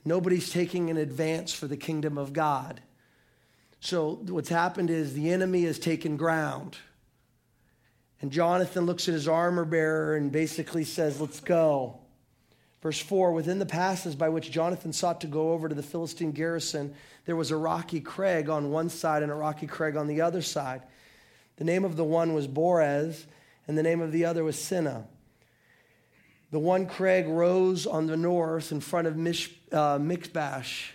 Nobody's 0.05 0.51
taking 0.51 0.91
an 0.91 0.97
advance 0.97 1.53
for 1.53 1.67
the 1.67 1.77
kingdom 1.77 2.19
of 2.19 2.33
God. 2.33 2.81
So, 3.81 4.21
what's 4.29 4.49
happened 4.49 4.91
is 4.91 5.13
the 5.13 5.31
enemy 5.31 5.65
has 5.65 5.79
taken 5.79 6.17
ground. 6.17 6.77
And 8.21 8.31
Jonathan 8.31 8.87
looks 8.87 9.09
at 9.09 9.15
his 9.15 9.27
armor 9.27 9.65
bearer 9.65 10.15
and 10.17 10.31
basically 10.31 10.85
says, 10.85 11.21
Let's 11.21 11.41
go. 11.41 11.99
Verse 12.81 13.01
4 13.01 13.33
Within 13.33 13.59
the 13.59 13.67
passes 13.67 14.15
by 14.15 14.29
which 14.29 14.51
Jonathan 14.51 14.93
sought 14.93 15.21
to 15.23 15.27
go 15.27 15.53
over 15.53 15.69
to 15.69 15.75
the 15.75 15.83
Philistine 15.83 16.33
garrison, 16.33 16.95
there 17.25 17.37
was 17.37 17.51
a 17.51 17.57
rocky 17.57 18.01
crag 18.01 18.49
on 18.49 18.71
one 18.71 18.89
side 18.89 19.23
and 19.23 19.33
a 19.33 19.37
rocky 19.37 19.67
crag 19.67 19.97
on 19.97 20.09
the 20.09 20.21
other 20.21 20.43
side. 20.43 20.83
The 21.57 21.65
name 21.65 21.85
of 21.85 21.97
the 21.97 22.05
one 22.05 22.35
was 22.35 22.47
Bores, 22.47 23.27
and 23.69 23.79
the 23.79 23.83
name 23.83 24.01
of 24.01 24.11
the 24.13 24.25
other 24.25 24.43
was 24.43 24.57
Seneh. 24.57 25.05
The 26.51 26.59
one 26.59 26.87
crag 26.87 27.29
rose 27.29 27.87
on 27.87 28.07
the 28.07 28.17
north 28.17 28.73
in 28.73 28.81
front 28.81 29.07
of 29.07 29.17
Mish, 29.17 29.51
uh, 29.73 29.99
Michmash, 30.01 30.95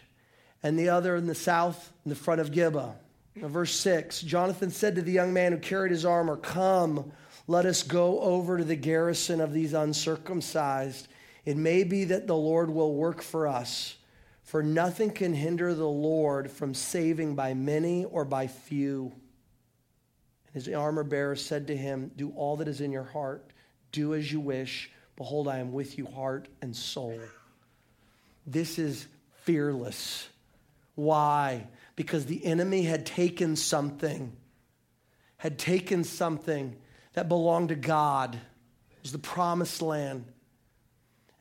and 0.64 0.78
the 0.78 0.90
other 0.90 1.16
in 1.16 1.28
the 1.28 1.36
south 1.36 1.92
in 2.06 2.10
the 2.10 2.16
front 2.16 2.42
of 2.42 2.52
Gibeah. 2.52 2.96
Verse 3.36 3.74
6 3.76 4.22
Jonathan 4.22 4.72
said 4.72 4.96
to 4.96 5.02
the 5.02 5.12
young 5.12 5.34
man 5.34 5.52
who 5.52 5.60
carried 5.60 5.92
his 5.92 6.06
armor, 6.06 6.38
Come, 6.38 7.12
let 7.48 7.66
us 7.66 7.84
go 7.84 8.20
over 8.20 8.58
to 8.58 8.64
the 8.64 8.76
garrison 8.76 9.40
of 9.42 9.54
these 9.54 9.74
uncircumcised. 9.74 11.08
It 11.46 11.58
may 11.58 11.84
be 11.84 12.04
that 12.06 12.28
the 12.28 12.36
Lord 12.36 12.70
will 12.70 12.94
work 12.94 13.22
for 13.22 13.48
us, 13.48 13.98
for 14.44 14.64
nothing 14.64 15.12
can 15.12 15.34
hinder 15.34 15.74
the 15.74 15.88
Lord 15.88 16.52
from 16.52 16.74
saving 16.74 17.36
by 17.36 17.54
many 17.54 18.06
or 18.06 18.26
by 18.26 18.48
few. 18.48 19.14
And 20.48 20.56
his 20.56 20.68
armor 20.74 21.04
bearer 21.04 21.36
said 21.36 21.68
to 21.68 21.78
him, 21.78 22.12
Do 22.16 22.32
all 22.36 22.58
that 22.58 22.68
is 22.68 22.82
in 22.82 22.92
your 22.92 23.04
heart, 23.04 23.54
do 23.92 24.14
as 24.14 24.32
you 24.32 24.40
wish 24.40 24.92
Behold, 25.18 25.48
I 25.48 25.58
am 25.58 25.74
with 25.74 25.98
you, 25.98 26.06
heart 26.06 26.48
and 26.62 26.76
soul. 26.76 27.20
This 28.48 28.80
is 28.80 29.06
fearless. 29.44 30.28
Why? 30.96 31.68
Because 31.98 32.26
the 32.26 32.44
enemy 32.46 32.84
had 32.84 33.06
taken 33.06 33.58
something, 33.58 34.36
had 35.36 35.60
taken 35.60 36.06
something 36.06 36.76
that 37.14 37.28
belonged 37.28 37.70
to 37.70 37.76
God. 37.76 38.36
It 38.36 39.04
was 39.04 39.12
the 39.12 39.20
promised 39.20 39.82
land. 39.82 40.26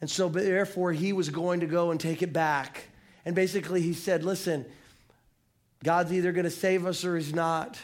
And 0.00 0.10
so, 0.10 0.28
therefore, 0.28 0.92
he 0.92 1.12
was 1.12 1.30
going 1.30 1.60
to 1.60 1.66
go 1.66 1.90
and 1.90 1.98
take 1.98 2.22
it 2.22 2.32
back. 2.32 2.84
And 3.24 3.34
basically, 3.34 3.80
he 3.80 3.94
said, 3.94 4.24
Listen, 4.24 4.66
God's 5.82 6.12
either 6.12 6.32
going 6.32 6.44
to 6.44 6.50
save 6.50 6.84
us 6.86 7.04
or 7.04 7.16
he's 7.16 7.34
not, 7.34 7.78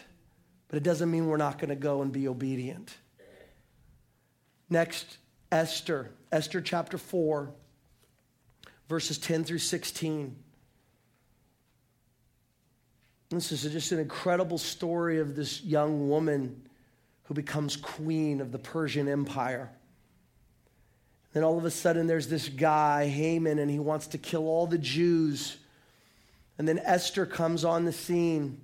but 0.69 0.77
it 0.77 0.83
doesn't 0.83 1.11
mean 1.11 1.27
we're 1.27 1.37
not 1.37 1.59
going 1.59 1.71
to 1.71 1.77
go 1.77 2.03
and 2.03 2.13
be 2.13 2.29
obedient. 2.29 2.95
Next, 4.69 5.19
Esther, 5.51 6.11
Esther 6.31 6.61
chapter 6.61 6.99
4, 6.99 7.53
verses 8.89 9.19
10 9.19 9.45
through 9.45 9.59
16. 9.59 10.37
This 13.31 13.53
is 13.53 13.63
just 13.73 13.93
an 13.93 13.99
incredible 13.99 14.59
story 14.59 15.19
of 15.19 15.35
this 15.35 15.63
young 15.63 16.09
woman 16.09 16.63
who 17.25 17.35
becomes 17.35 17.77
queen 17.77 18.41
of 18.41 18.53
the 18.53 18.59
Persian 18.59 19.09
Empire. 19.09 19.71
Then 21.33 21.43
all 21.43 21.57
of 21.57 21.65
a 21.65 21.71
sudden, 21.71 22.07
there's 22.07 22.29
this 22.29 22.51
guy, 22.51 23.07
Haman, 23.09 23.59
and 23.59 23.71
he 23.71 23.79
wants 23.79 24.09
to 24.09 24.19
kill 24.19 24.47
all 24.47 24.67
the 24.67 24.77
Jews. 24.77 25.57
And 26.59 26.69
then 26.69 26.79
Esther 26.81 27.25
comes 27.25 27.65
on 27.65 27.87
the 27.87 27.93
scene, 27.93 28.61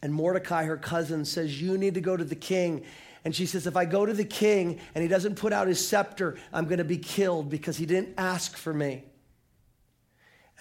and 0.00 0.14
Mordecai, 0.14 0.64
her 0.64 0.78
cousin, 0.78 1.26
says, 1.26 1.60
You 1.60 1.76
need 1.76 1.94
to 1.94 2.00
go 2.00 2.16
to 2.16 2.24
the 2.24 2.34
king 2.34 2.82
and 3.26 3.34
she 3.34 3.44
says, 3.44 3.66
If 3.66 3.76
I 3.76 3.86
go 3.86 4.06
to 4.06 4.12
the 4.12 4.24
king 4.24 4.78
and 4.94 5.02
he 5.02 5.08
doesn't 5.08 5.34
put 5.34 5.52
out 5.52 5.66
his 5.66 5.84
scepter, 5.84 6.38
I'm 6.52 6.66
going 6.66 6.78
to 6.78 6.84
be 6.84 6.96
killed 6.96 7.50
because 7.50 7.76
he 7.76 7.84
didn't 7.84 8.14
ask 8.16 8.56
for 8.56 8.72
me. 8.72 9.02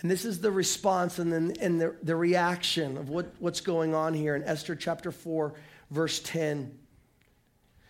And 0.02 0.12
this 0.12 0.26
is 0.26 0.42
the 0.42 0.52
response 0.52 1.20
and, 1.20 1.32
then, 1.32 1.54
and 1.60 1.80
the, 1.80 1.96
the 2.04 2.16
reaction 2.16 2.98
of 2.98 3.10
what, 3.10 3.34
what's 3.40 3.62
going 3.62 3.96
on 3.96 4.14
here 4.14 4.36
in 4.36 4.44
Esther 4.44 4.76
chapter 4.76 5.12
4, 5.12 5.54
verse 5.92 6.20
10. 6.20 6.78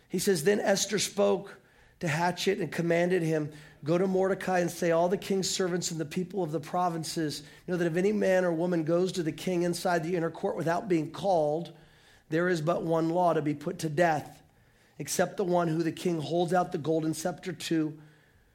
He 0.10 0.20
says, 0.20 0.44
Then 0.44 0.60
Esther 0.60 1.00
spoke 1.00 1.58
to 2.00 2.08
Hathach 2.08 2.60
and 2.60 2.72
commanded 2.72 3.24
him, 3.24 3.52
Go 3.84 3.98
to 3.98 4.08
Mordecai 4.08 4.60
and 4.60 4.72
say, 4.72 4.92
All 4.92 5.10
the 5.10 5.18
king's 5.18 5.50
servants 5.50 5.92
and 5.92 6.00
the 6.00 6.06
people 6.06 6.44
of 6.44 6.52
the 6.52 6.60
provinces 6.60 7.44
know 7.68 7.78
that 7.78 7.88
if 7.88 7.98
any 7.98 8.12
man 8.12 8.46
or 8.46 8.52
woman 8.52 8.84
goes 8.84 9.12
to 9.14 9.24
the 9.24 9.32
king 9.32 9.64
inside 9.64 10.04
the 10.04 10.16
inner 10.16 10.32
court 10.32 10.56
without 10.56 10.88
being 10.88 11.12
called, 11.12 11.72
there 12.30 12.50
is 12.50 12.62
but 12.62 12.84
one 12.84 13.10
law 13.10 13.34
to 13.34 13.42
be 13.42 13.54
put 13.54 13.80
to 13.80 13.90
death 13.90 14.42
except 15.00 15.38
the 15.38 15.44
one 15.44 15.68
who 15.68 15.84
the 15.84 15.92
king 15.92 16.22
holds 16.22 16.54
out 16.54 16.72
the 16.72 16.78
golden 16.78 17.14
scepter 17.14 17.52
to, 17.52 17.98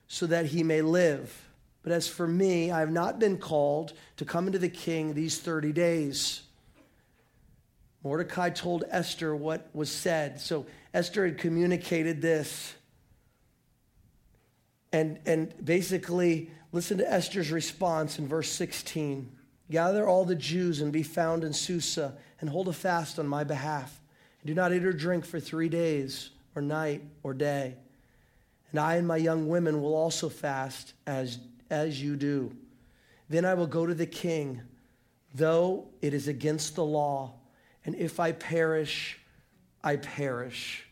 so 0.08 0.26
that 0.26 0.46
he 0.46 0.62
may 0.62 0.82
live. 0.82 1.49
But 1.82 1.92
as 1.92 2.06
for 2.06 2.26
me, 2.26 2.70
I 2.70 2.80
have 2.80 2.90
not 2.90 3.18
been 3.18 3.38
called 3.38 3.92
to 4.18 4.24
come 4.24 4.46
into 4.46 4.58
the 4.58 4.68
king 4.68 5.14
these 5.14 5.38
30 5.38 5.72
days. 5.72 6.42
Mordecai 8.02 8.50
told 8.50 8.84
Esther 8.90 9.34
what 9.34 9.68
was 9.74 9.90
said. 9.90 10.40
So 10.40 10.66
Esther 10.92 11.26
had 11.26 11.38
communicated 11.38 12.22
this. 12.22 12.74
And, 14.92 15.20
and 15.26 15.54
basically, 15.64 16.50
listen 16.72 16.98
to 16.98 17.10
Esther's 17.10 17.50
response 17.50 18.18
in 18.18 18.26
verse 18.26 18.50
16 18.50 19.36
Gather 19.70 20.08
all 20.08 20.24
the 20.24 20.34
Jews 20.34 20.80
and 20.80 20.92
be 20.92 21.04
found 21.04 21.44
in 21.44 21.52
Susa, 21.52 22.16
and 22.40 22.50
hold 22.50 22.66
a 22.66 22.72
fast 22.72 23.20
on 23.20 23.28
my 23.28 23.44
behalf. 23.44 24.00
And 24.40 24.48
Do 24.48 24.54
not 24.54 24.72
eat 24.72 24.84
or 24.84 24.92
drink 24.92 25.24
for 25.24 25.38
three 25.38 25.68
days, 25.68 26.30
or 26.56 26.62
night, 26.62 27.02
or 27.22 27.34
day. 27.34 27.76
And 28.72 28.80
I 28.80 28.96
and 28.96 29.06
my 29.06 29.16
young 29.16 29.48
women 29.48 29.80
will 29.80 29.94
also 29.94 30.28
fast 30.28 30.94
as, 31.06 31.38
as 31.70 32.02
you 32.02 32.16
do. 32.16 32.54
Then 33.28 33.44
I 33.44 33.54
will 33.54 33.66
go 33.66 33.86
to 33.86 33.94
the 33.94 34.06
king, 34.06 34.60
though 35.34 35.88
it 36.02 36.12
is 36.12 36.28
against 36.28 36.74
the 36.74 36.84
law. 36.84 37.34
And 37.84 37.94
if 37.94 38.20
I 38.20 38.32
perish, 38.32 39.18
I 39.82 39.96
perish. 39.96 40.84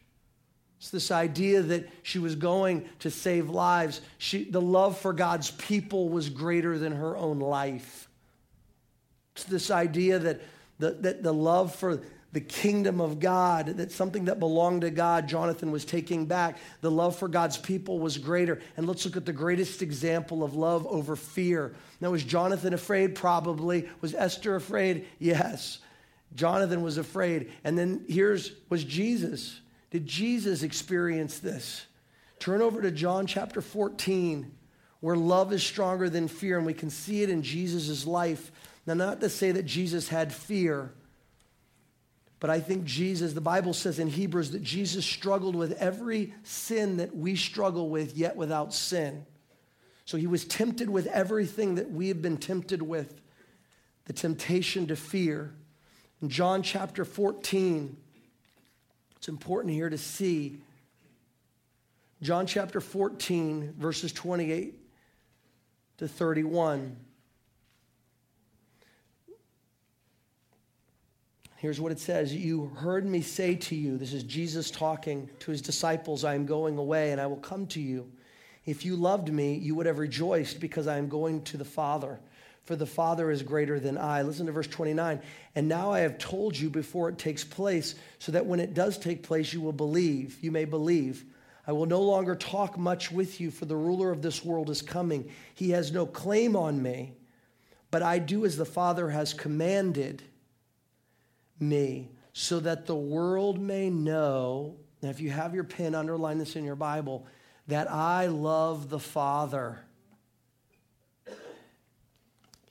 It's 0.79 0.91
this 0.91 1.11
idea 1.11 1.61
that 1.63 1.89
she 2.05 2.21
was 2.21 2.37
going 2.37 2.89
to 3.01 3.11
save 3.11 3.51
lives. 3.51 4.01
She, 4.19 4.45
the 4.45 4.61
love 4.61 4.99
for 4.99 5.13
God's 5.13 5.51
people 5.51 6.09
was 6.09 6.31
greater 6.31 6.79
than 6.79 6.93
her 6.93 7.17
own 7.17 7.41
life. 7.41 8.09
It's 9.35 9.45
this 9.45 9.71
idea 9.71 10.21
that 10.21 10.41
the, 10.79 10.93
that 10.93 11.23
the 11.25 11.35
love 11.35 11.75
for 11.75 12.01
the 12.33 12.41
kingdom 12.41 13.01
of 13.01 13.21
God, 13.21 13.67
that 13.79 13.91
something 13.91 14.27
that 14.27 14.39
belonged 14.39 14.83
to 14.83 14.91
God, 14.91 15.29
Jonathan 15.29 15.71
was 15.71 15.85
taking 15.85 16.27
back. 16.27 16.59
The 16.83 16.91
love 16.91 17.17
for 17.17 17.27
God's 17.27 17.57
people 17.57 17.99
was 17.99 18.19
greater. 18.19 18.61
And 18.77 18.87
let's 18.87 19.05
look 19.07 19.17
at 19.17 19.25
the 19.25 19.33
greatest 19.33 19.81
example 19.81 20.45
of 20.45 20.55
love 20.55 20.87
over 20.87 21.17
fear. 21.17 21.75
Now, 22.01 22.11
was 22.11 22.25
Jonathan 22.25 22.75
afraid? 22.75 23.15
Probably. 23.15 23.89
Was 24.03 24.15
Esther 24.15 24.57
afraid? 24.57 25.07
Yes. 25.19 25.79
Jonathan 26.35 26.83
was 26.83 26.99
afraid. 26.99 27.51
And 27.65 27.79
then 27.79 28.05
here's 28.09 28.53
was 28.69 28.85
Jesus. 28.85 29.61
Did 29.91 30.07
Jesus 30.07 30.63
experience 30.63 31.39
this? 31.39 31.87
Turn 32.39 32.61
over 32.61 32.83
to 32.83 32.91
John 32.91 33.27
chapter 33.27 33.63
14, 33.63 34.53
where 35.01 35.17
love 35.17 35.53
is 35.53 35.63
stronger 35.63 36.11
than 36.11 36.29
fear, 36.29 36.59
and 36.59 36.67
we 36.67 36.75
can 36.75 36.91
see 36.91 37.23
it 37.23 37.31
in 37.31 37.43
Jesus' 37.43 38.07
life. 38.07 38.53
Now, 38.87 38.95
not 38.95 39.21
to 39.21 39.31
say 39.31 39.51
that 39.51 39.65
Jesus 39.65 40.09
had 40.09 40.33
fear 40.33 40.93
but 42.41 42.51
I 42.51 42.61
think 42.61 42.85
Jesus, 42.85 43.33
the 43.33 43.41
Bible 43.41 43.75
says 43.75 43.99
in 43.99 44.09
Hebrews 44.09 44.53
that 44.53 44.63
Jesus 44.63 45.05
struggled 45.05 45.57
with 45.57 45.73
every 45.73 46.35
sin 46.45 46.99
that 46.99 47.17
we 47.17 47.35
struggle 47.35 47.89
with, 47.89 48.17
yet 48.17 48.37
without 48.37 48.73
sin. 48.73 49.27
So 50.05 50.17
he 50.17 50.27
was 50.27 50.45
tempted 50.45 50.89
with 50.89 51.07
everything 51.09 51.75
that 51.75 51.91
we 51.91 52.09
have 52.09 52.23
been 52.23 52.37
tempted 52.37 52.81
with 52.81 53.21
the 54.05 54.13
temptation 54.13 54.87
to 54.87 54.97
fear. 54.97 55.53
In 56.23 56.29
John 56.29 56.63
chapter 56.63 57.05
14, 57.05 57.97
it's 59.17 59.29
important 59.29 59.75
here 59.75 59.91
to 59.91 59.99
see. 59.99 60.59
John 62.23 62.47
chapter 62.47 62.81
14, 62.81 63.75
verses 63.77 64.13
28 64.13 64.75
to 65.99 66.09
31. 66.09 66.97
Here's 71.59 71.81
what 71.81 71.93
it 71.93 71.99
says 71.99 72.33
You 72.33 72.71
heard 72.77 73.05
me 73.05 73.21
say 73.21 73.57
to 73.57 73.75
you, 73.75 73.99
this 73.99 74.13
is 74.13 74.23
Jesus 74.23 74.71
talking 74.71 75.29
to 75.41 75.51
his 75.51 75.61
disciples, 75.61 76.25
I 76.25 76.35
am 76.35 76.47
going 76.47 76.79
away 76.79 77.13
and 77.13 77.21
I 77.21 77.27
will 77.27 77.37
come 77.37 77.67
to 77.69 77.81
you. 77.81 78.11
If 78.65 78.85
you 78.85 78.97
loved 78.97 79.33
me, 79.33 79.55
you 79.55 79.75
would 79.75 79.87
have 79.87 79.99
rejoiced 79.99 80.61
because 80.61 80.87
I 80.87 80.99
am 80.99 81.09
going 81.09 81.43
to 81.45 81.57
the 81.57 81.65
Father. 81.65 82.21
For 82.65 82.77
the 82.77 82.87
Father 82.87 83.31
is 83.31 83.43
greater 83.43 83.81
than 83.81 83.97
I. 83.97 84.23
Listen 84.23 84.47
to 84.47 84.53
verse 84.53 84.67
29. 84.67 85.21
And 85.55 85.69
now 85.69 85.91
I 85.91 86.01
have 86.01 86.19
told 86.19 86.57
you 86.57 86.69
before 86.69 87.09
it 87.09 87.17
takes 87.17 87.43
place, 87.43 87.95
so 88.19 88.31
that 88.33 88.45
when 88.45 88.61
it 88.61 88.75
does 88.75 88.99
take 88.99 89.23
place, 89.23 89.55
you 89.55 89.63
will 89.63 89.73
believe. 89.73 90.37
You 90.43 90.51
may 90.51 90.67
believe. 90.67 91.25
I 91.67 91.73
will 91.73 91.87
no 91.87 92.03
longer 92.03 92.35
talk 92.35 92.77
much 92.77 93.11
with 93.11 93.41
you, 93.41 93.51
for 93.51 93.65
the 93.65 93.75
ruler 93.75 94.11
of 94.11 94.21
this 94.21 94.45
world 94.45 94.69
is 94.69 94.83
coming. 94.83 95.31
He 95.55 95.71
has 95.71 95.93
no 95.93 96.05
claim 96.05 96.55
on 96.57 96.83
me, 96.83 97.15
but 97.91 98.03
I 98.03 98.19
do 98.19 98.45
as 98.45 98.59
the 98.59 98.67
Father 98.67 99.09
has 99.09 99.33
commanded 99.33 100.23
me, 101.61 102.11
so 102.33 102.61
that 102.61 102.87
the 102.87 102.97
world 102.97 103.61
may 103.61 103.91
know. 103.91 104.77
Now, 105.03 105.11
if 105.11 105.21
you 105.21 105.31
have 105.31 105.55
your 105.55 105.65
pen, 105.65 105.95
underline 105.95 106.39
this 106.39 106.57
in 106.57 106.65
your 106.65 106.77
Bible 106.77 107.27
that 107.69 107.91
I 107.91 108.27
love 108.27 108.89
the 108.89 108.99
Father. 108.99 109.79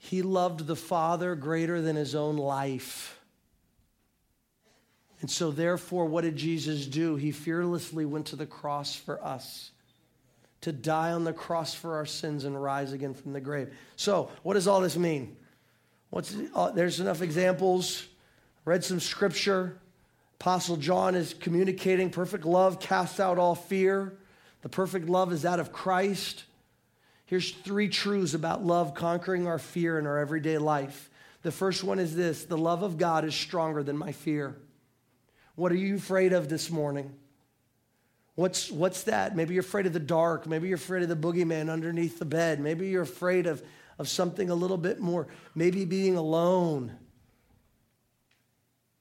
He 0.00 0.22
loved 0.22 0.66
the 0.66 0.76
Father 0.76 1.36
greater 1.36 1.80
than 1.80 1.94
his 1.94 2.14
own 2.14 2.36
life. 2.36 3.20
And 5.20 5.30
so, 5.30 5.50
therefore, 5.50 6.06
what 6.06 6.22
did 6.22 6.36
Jesus 6.36 6.86
do? 6.86 7.16
He 7.16 7.30
fearlessly 7.30 8.04
went 8.04 8.26
to 8.26 8.36
the 8.36 8.46
cross 8.46 8.94
for 8.94 9.22
us 9.24 9.70
to 10.60 10.72
die 10.72 11.12
on 11.12 11.24
the 11.24 11.32
cross 11.32 11.74
for 11.74 11.96
our 11.96 12.06
sins 12.06 12.44
and 12.44 12.60
rise 12.60 12.92
again 12.92 13.14
from 13.14 13.32
the 13.32 13.40
grave. 13.40 13.72
So, 13.96 14.30
what 14.42 14.54
does 14.54 14.66
all 14.66 14.80
this 14.80 14.96
mean? 14.96 15.36
What's, 16.10 16.34
uh, 16.54 16.70
there's 16.72 17.00
enough 17.00 17.22
examples. 17.22 18.07
Read 18.68 18.84
some 18.84 19.00
scripture. 19.00 19.78
Apostle 20.38 20.76
John 20.76 21.14
is 21.14 21.32
communicating 21.32 22.10
perfect 22.10 22.44
love 22.44 22.78
casts 22.78 23.18
out 23.18 23.38
all 23.38 23.54
fear. 23.54 24.18
The 24.60 24.68
perfect 24.68 25.08
love 25.08 25.32
is 25.32 25.40
that 25.40 25.58
of 25.58 25.72
Christ. 25.72 26.44
Here's 27.24 27.50
three 27.50 27.88
truths 27.88 28.34
about 28.34 28.62
love 28.62 28.92
conquering 28.92 29.46
our 29.46 29.58
fear 29.58 29.98
in 29.98 30.06
our 30.06 30.18
everyday 30.18 30.58
life. 30.58 31.08
The 31.40 31.50
first 31.50 31.82
one 31.82 31.98
is 31.98 32.14
this 32.14 32.44
the 32.44 32.58
love 32.58 32.82
of 32.82 32.98
God 32.98 33.24
is 33.24 33.34
stronger 33.34 33.82
than 33.82 33.96
my 33.96 34.12
fear. 34.12 34.54
What 35.54 35.72
are 35.72 35.76
you 35.76 35.96
afraid 35.96 36.34
of 36.34 36.50
this 36.50 36.70
morning? 36.70 37.14
What's, 38.34 38.70
what's 38.70 39.04
that? 39.04 39.34
Maybe 39.34 39.54
you're 39.54 39.62
afraid 39.62 39.86
of 39.86 39.94
the 39.94 39.98
dark. 39.98 40.46
Maybe 40.46 40.68
you're 40.68 40.76
afraid 40.76 41.02
of 41.04 41.08
the 41.08 41.16
boogeyman 41.16 41.72
underneath 41.72 42.18
the 42.18 42.26
bed. 42.26 42.60
Maybe 42.60 42.88
you're 42.88 43.00
afraid 43.00 43.46
of, 43.46 43.62
of 43.98 44.10
something 44.10 44.50
a 44.50 44.54
little 44.54 44.76
bit 44.76 45.00
more, 45.00 45.26
maybe 45.54 45.86
being 45.86 46.18
alone. 46.18 46.94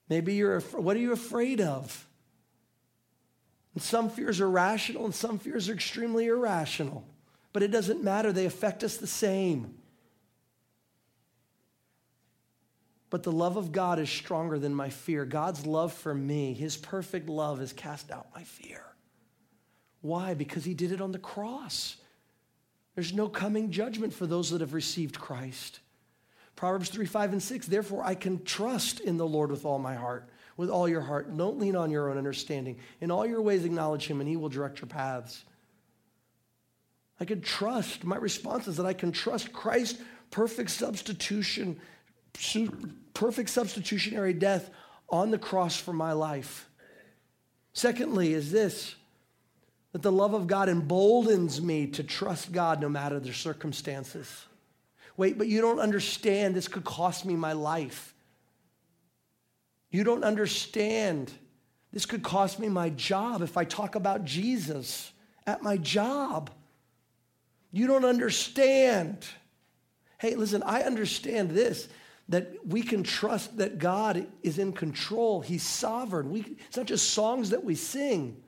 Maybe 0.10 0.34
you're, 0.36 0.62
what 0.62 0.96
are 0.96 1.00
you 1.00 1.12
afraid 1.12 1.62
of? 1.62 2.08
And 3.74 3.84
some 3.84 4.10
fears 4.10 4.42
are 4.42 4.50
rational 4.50 5.06
and 5.06 5.14
some 5.14 5.38
fears 5.38 5.70
are 5.70 5.74
extremely 5.74 6.28
irrational. 6.28 7.06
But 7.54 7.64
it 7.64 7.72
doesn't 7.72 8.04
matter, 8.04 8.32
they 8.32 8.46
affect 8.46 8.84
us 8.84 8.98
the 8.98 9.08
same. 9.08 9.76
But 13.10 13.24
the 13.24 13.32
love 13.32 13.56
of 13.56 13.72
God 13.72 14.00
is 14.00 14.10
stronger 14.10 14.60
than 14.60 14.74
my 14.74 14.90
fear. 14.90 15.26
God's 15.26 15.66
love 15.66 15.94
for 15.94 16.14
me, 16.14 16.54
his 16.54 16.76
perfect 16.76 17.30
love, 17.30 17.60
has 17.60 17.72
cast 17.72 18.12
out 18.12 18.28
my 18.36 18.44
fear. 18.44 18.84
Why? 20.02 20.34
Because 20.34 20.66
he 20.66 20.74
did 20.74 20.92
it 20.92 21.02
on 21.02 21.12
the 21.12 21.20
cross. 21.20 21.96
There's 22.96 23.14
no 23.14 23.30
coming 23.30 23.72
judgment 23.72 24.14
for 24.14 24.26
those 24.26 24.50
that 24.50 24.62
have 24.62 24.74
received 24.74 25.20
Christ. 25.20 25.80
Proverbs 26.58 26.90
3, 26.90 27.06
5, 27.06 27.32
and 27.32 27.42
6. 27.42 27.68
Therefore, 27.68 28.04
I 28.04 28.16
can 28.16 28.44
trust 28.44 29.00
in 29.00 29.16
the 29.16 29.26
Lord 29.26 29.52
with 29.52 29.64
all 29.64 29.80
my 29.80 29.96
heart 29.96 30.30
with 30.58 30.72
all 30.72 30.90
your 30.90 31.02
heart. 31.02 31.36
Don't 31.38 31.60
lean 31.60 31.76
on 31.76 31.92
your 31.92 32.10
own 32.10 32.18
understanding. 32.18 32.78
In 33.00 33.12
all 33.12 33.26
your 33.26 33.42
ways, 33.42 33.64
acknowledge 33.64 34.08
Him, 34.08 34.20
and 34.20 34.28
He 34.28 34.36
will 34.36 34.50
direct 34.50 34.82
your 34.82 34.88
paths. 34.88 35.46
I 37.20 37.26
can 37.26 37.42
trust, 37.42 38.04
my 38.04 38.18
response 38.18 38.68
is 38.68 38.78
that 38.78 38.86
I 38.86 38.94
can 38.94 39.12
trust 39.12 39.54
Christ's 39.54 40.02
perfect 40.30 40.72
substitution, 40.72 41.80
perfect 43.14 43.50
substitutionary 43.50 44.34
death 44.34 44.70
on 45.10 45.32
the 45.32 45.38
cross 45.38 45.78
for 45.78 45.94
my 45.94 46.12
life. 46.12 46.68
Secondly, 47.74 48.34
is 48.34 48.52
this 48.52 48.96
that 49.94 50.02
the 50.02 50.12
love 50.12 50.34
of 50.34 50.48
God 50.48 50.70
emboldens 50.70 51.62
me 51.62 51.88
to 51.88 52.04
trust 52.04 52.52
God 52.52 52.82
no 52.82 52.90
matter 52.90 53.20
the 53.20 53.34
circumstances. 53.34 54.46
Wait, 55.18 55.38
but 55.38 55.48
you 55.48 55.62
don't 55.62 55.80
understand. 55.80 56.56
This 56.56 56.68
could 56.68 56.86
cost 56.86 57.26
me 57.26 57.36
my 57.36 57.54
life. 57.54 58.14
You 59.90 60.04
don't 60.04 60.24
understand. 60.24 61.32
This 61.92 62.06
could 62.06 62.24
cost 62.24 62.60
me 62.60 62.70
my 62.70 62.90
job 62.90 63.42
if 63.42 63.58
I 63.58 63.64
talk 63.64 63.96
about 63.96 64.24
Jesus 64.24 65.12
at 65.46 65.64
my 65.64 65.78
job. 65.78 66.52
You 67.72 67.88
don't 67.88 68.06
understand. 68.06 69.26
Hey, 70.20 70.36
listen, 70.36 70.62
I 70.64 70.84
understand 70.84 71.52
this 71.52 71.90
that 72.30 72.54
we 72.66 72.82
can 72.82 73.04
trust 73.04 73.58
that 73.58 73.80
God 73.80 74.28
is 74.44 74.60
in 74.60 74.74
control. 74.74 75.40
He's 75.40 75.64
sovereign. 75.64 76.30
We, 76.30 76.58
it's 76.68 76.76
not 76.76 76.86
just 76.86 77.12
songs 77.12 77.52
that 77.52 77.64
we 77.64 77.76
sing, 77.76 78.44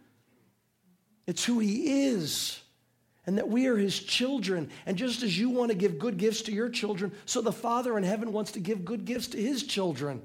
it's 1.25 1.45
who 1.45 1.59
He 1.59 2.07
is. 2.07 2.59
And 3.29 3.37
that 3.37 3.47
we 3.47 3.67
are 3.67 3.77
His 3.77 3.99
children. 3.99 4.71
And 4.87 4.97
just 4.97 5.21
as 5.21 5.37
you 5.37 5.51
want 5.51 5.69
to 5.69 5.77
give 5.77 5.99
good 5.99 6.17
gifts 6.17 6.41
to 6.41 6.51
your 6.51 6.67
children, 6.67 7.11
so 7.25 7.41
the 7.41 7.51
Father 7.51 7.95
in 7.95 8.03
heaven 8.03 8.33
wants 8.33 8.53
to 8.53 8.59
give 8.59 8.83
good 8.83 9.05
gifts 9.05 9.27
to 9.27 9.37
His 9.37 9.61
children. 9.61 10.23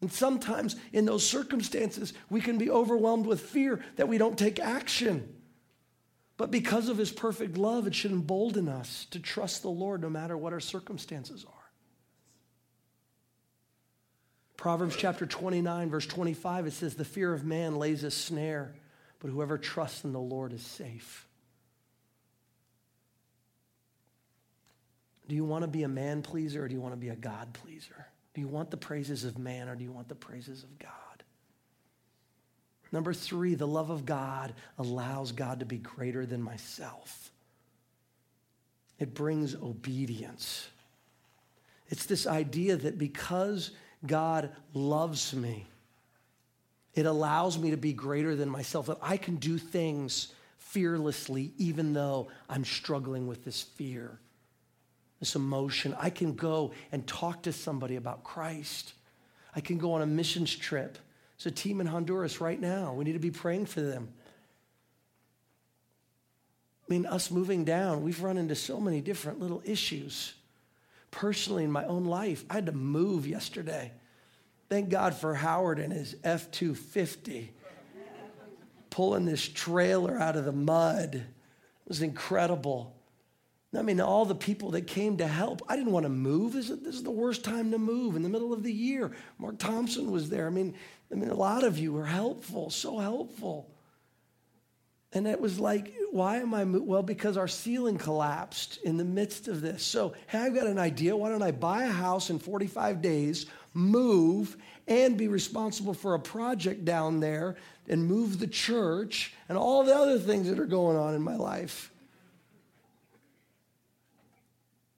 And 0.00 0.10
sometimes 0.10 0.76
in 0.94 1.04
those 1.04 1.22
circumstances, 1.22 2.14
we 2.30 2.40
can 2.40 2.56
be 2.56 2.70
overwhelmed 2.70 3.26
with 3.26 3.42
fear 3.42 3.84
that 3.96 4.08
we 4.08 4.16
don't 4.16 4.38
take 4.38 4.58
action. 4.58 5.34
But 6.38 6.50
because 6.50 6.88
of 6.88 6.96
his 6.96 7.12
perfect 7.12 7.58
love, 7.58 7.86
it 7.86 7.94
should 7.94 8.12
embolden 8.12 8.66
us 8.66 9.06
to 9.10 9.20
trust 9.20 9.60
the 9.60 9.68
Lord 9.68 10.00
no 10.00 10.08
matter 10.08 10.38
what 10.38 10.54
our 10.54 10.60
circumstances 10.60 11.44
are. 11.44 11.52
Proverbs 14.56 14.96
chapter 14.96 15.26
29, 15.26 15.90
verse 15.90 16.06
25, 16.06 16.68
it 16.68 16.72
says, 16.72 16.94
The 16.94 17.04
fear 17.04 17.34
of 17.34 17.44
man 17.44 17.76
lays 17.76 18.02
a 18.02 18.10
snare, 18.10 18.72
but 19.18 19.28
whoever 19.28 19.58
trusts 19.58 20.04
in 20.04 20.14
the 20.14 20.18
Lord 20.18 20.54
is 20.54 20.62
safe. 20.62 21.26
Do 25.30 25.36
you 25.36 25.44
want 25.44 25.62
to 25.62 25.68
be 25.68 25.84
a 25.84 25.88
man 25.88 26.22
pleaser 26.22 26.64
or 26.64 26.66
do 26.66 26.74
you 26.74 26.80
want 26.80 26.92
to 26.92 26.98
be 26.98 27.10
a 27.10 27.14
God 27.14 27.52
pleaser? 27.52 28.08
Do 28.34 28.40
you 28.40 28.48
want 28.48 28.68
the 28.68 28.76
praises 28.76 29.22
of 29.24 29.38
man 29.38 29.68
or 29.68 29.76
do 29.76 29.84
you 29.84 29.92
want 29.92 30.08
the 30.08 30.16
praises 30.16 30.64
of 30.64 30.76
God? 30.80 30.90
Number 32.90 33.14
three, 33.14 33.54
the 33.54 33.64
love 33.64 33.90
of 33.90 34.04
God 34.04 34.52
allows 34.76 35.30
God 35.30 35.60
to 35.60 35.66
be 35.66 35.78
greater 35.78 36.26
than 36.26 36.42
myself. 36.42 37.30
It 38.98 39.14
brings 39.14 39.54
obedience. 39.54 40.66
It's 41.90 42.06
this 42.06 42.26
idea 42.26 42.74
that 42.74 42.98
because 42.98 43.70
God 44.04 44.50
loves 44.74 45.32
me, 45.32 45.64
it 46.92 47.06
allows 47.06 47.56
me 47.56 47.70
to 47.70 47.76
be 47.76 47.92
greater 47.92 48.34
than 48.34 48.48
myself, 48.48 48.86
that 48.86 48.98
I 49.00 49.16
can 49.16 49.36
do 49.36 49.58
things 49.58 50.34
fearlessly 50.58 51.52
even 51.56 51.92
though 51.92 52.26
I'm 52.48 52.64
struggling 52.64 53.28
with 53.28 53.44
this 53.44 53.62
fear 53.62 54.18
this 55.20 55.36
emotion. 55.36 55.94
I 55.98 56.10
can 56.10 56.34
go 56.34 56.72
and 56.90 57.06
talk 57.06 57.42
to 57.42 57.52
somebody 57.52 57.96
about 57.96 58.24
Christ. 58.24 58.94
I 59.54 59.60
can 59.60 59.78
go 59.78 59.92
on 59.92 60.02
a 60.02 60.06
missions 60.06 60.54
trip. 60.54 60.98
There's 61.36 61.52
a 61.52 61.54
team 61.54 61.80
in 61.80 61.86
Honduras 61.86 62.40
right 62.40 62.60
now. 62.60 62.94
We 62.94 63.04
need 63.04 63.12
to 63.12 63.18
be 63.18 63.30
praying 63.30 63.66
for 63.66 63.80
them. 63.80 64.08
I 66.88 66.92
mean, 66.92 67.06
us 67.06 67.30
moving 67.30 67.64
down, 67.64 68.02
we've 68.02 68.22
run 68.22 68.36
into 68.36 68.56
so 68.56 68.80
many 68.80 69.00
different 69.00 69.38
little 69.38 69.62
issues. 69.64 70.34
Personally, 71.12 71.64
in 71.64 71.70
my 71.70 71.84
own 71.84 72.04
life, 72.04 72.44
I 72.50 72.54
had 72.54 72.66
to 72.66 72.72
move 72.72 73.26
yesterday. 73.26 73.92
Thank 74.68 74.88
God 74.88 75.14
for 75.14 75.34
Howard 75.34 75.78
and 75.78 75.92
his 75.92 76.16
F 76.24 76.50
250 76.50 77.52
pulling 78.90 79.24
this 79.24 79.48
trailer 79.48 80.18
out 80.18 80.36
of 80.36 80.44
the 80.44 80.52
mud. 80.52 81.14
It 81.14 81.88
was 81.88 82.02
incredible. 82.02 82.94
I 83.76 83.82
mean, 83.82 84.00
all 84.00 84.24
the 84.24 84.34
people 84.34 84.72
that 84.72 84.88
came 84.88 85.18
to 85.18 85.26
help, 85.28 85.62
I 85.68 85.76
didn't 85.76 85.92
want 85.92 86.04
to 86.04 86.10
move. 86.10 86.54
This 86.54 86.70
is, 86.70 87.02
the 87.04 87.10
worst 87.10 87.44
time 87.44 87.70
to 87.70 87.78
move 87.78 88.16
in 88.16 88.22
the 88.22 88.28
middle 88.28 88.52
of 88.52 88.64
the 88.64 88.72
year. 88.72 89.12
Mark 89.38 89.58
Thompson 89.58 90.10
was 90.10 90.28
there. 90.28 90.48
I 90.48 90.50
mean, 90.50 90.74
I 91.12 91.14
mean, 91.14 91.30
a 91.30 91.34
lot 91.34 91.62
of 91.62 91.78
you 91.78 91.92
were 91.92 92.06
helpful, 92.06 92.70
so 92.70 92.98
helpful. 92.98 93.70
And 95.12 95.26
it 95.26 95.40
was 95.40 95.60
like, 95.60 95.92
why 96.10 96.38
am 96.38 96.52
I? 96.52 96.64
Well, 96.64 97.02
because 97.02 97.36
our 97.36 97.48
ceiling 97.48 97.96
collapsed 97.96 98.78
in 98.84 98.96
the 98.96 99.04
midst 99.04 99.46
of 99.46 99.60
this. 99.60 99.84
So, 99.84 100.14
hey, 100.26 100.38
I've 100.38 100.54
got 100.54 100.66
an 100.66 100.78
idea. 100.78 101.16
Why 101.16 101.28
don't 101.28 101.42
I 101.42 101.52
buy 101.52 101.84
a 101.84 101.90
house 101.90 102.30
in 102.30 102.38
45 102.40 103.02
days, 103.02 103.46
move, 103.72 104.56
and 104.88 105.16
be 105.16 105.28
responsible 105.28 105.94
for 105.94 106.14
a 106.14 106.20
project 106.20 106.84
down 106.84 107.20
there 107.20 107.56
and 107.88 108.04
move 108.04 108.40
the 108.40 108.46
church 108.46 109.32
and 109.48 109.56
all 109.56 109.84
the 109.84 109.94
other 109.94 110.18
things 110.18 110.48
that 110.48 110.58
are 110.58 110.66
going 110.66 110.96
on 110.96 111.14
in 111.14 111.22
my 111.22 111.36
life? 111.36 111.89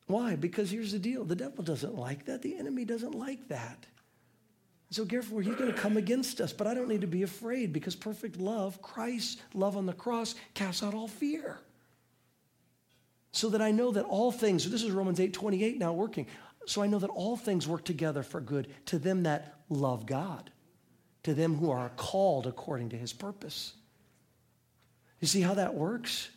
Why? 0.07 0.37
Because 0.37 0.71
here's 0.71 0.93
the 0.93 0.99
deal 0.99 1.25
the 1.25 1.37
devil 1.37 1.65
doesn't 1.65 1.95
like 1.95 2.27
that, 2.27 2.43
the 2.43 2.57
enemy 2.57 2.85
doesn't 2.85 3.15
like 3.15 3.49
that. 3.49 3.87
So, 4.91 5.05
therefore, 5.05 5.41
he's 5.41 5.55
going 5.55 5.73
to 5.73 5.79
come 5.79 5.97
against 5.97 6.39
us, 6.39 6.53
but 6.53 6.67
I 6.67 6.75
don't 6.75 6.89
need 6.89 7.01
to 7.01 7.07
be 7.07 7.23
afraid 7.23 7.73
because 7.73 7.97
perfect 7.97 8.37
love, 8.37 8.83
Christ's 8.83 9.41
love 9.55 9.75
on 9.75 9.87
the 9.87 9.95
cross, 9.95 10.35
casts 10.53 10.83
out 10.83 10.93
all 10.93 11.09
fear. 11.09 11.59
so 13.35 13.49
that 13.49 13.63
I 13.63 13.71
know 13.71 13.91
that 13.93 14.05
all 14.05 14.31
things, 14.31 14.69
this 14.71 14.83
is 14.83 14.91
Romans 14.91 15.19
8 15.19 15.33
28 15.33 15.79
now 15.79 15.95
working. 15.95 16.27
So 16.67 16.83
I 16.83 16.87
know 16.87 16.99
that 16.99 17.09
all 17.09 17.37
things 17.37 17.67
work 17.67 17.85
together 17.85 18.23
for 18.23 18.41
good 18.41 18.69
to 18.87 18.99
them 18.99 19.23
that 19.23 19.57
love 19.71 20.05
God, 20.05 20.51
to 21.23 21.33
them 21.33 21.57
who 21.57 21.71
are 21.71 21.91
called 21.97 22.47
according 22.47 22.91
to 22.91 22.97
his 22.97 23.13
purpose. 23.15 23.73
You 25.21 25.27
see 25.27 25.41
how 25.41 25.55
that 25.55 25.75
works? 25.75 26.29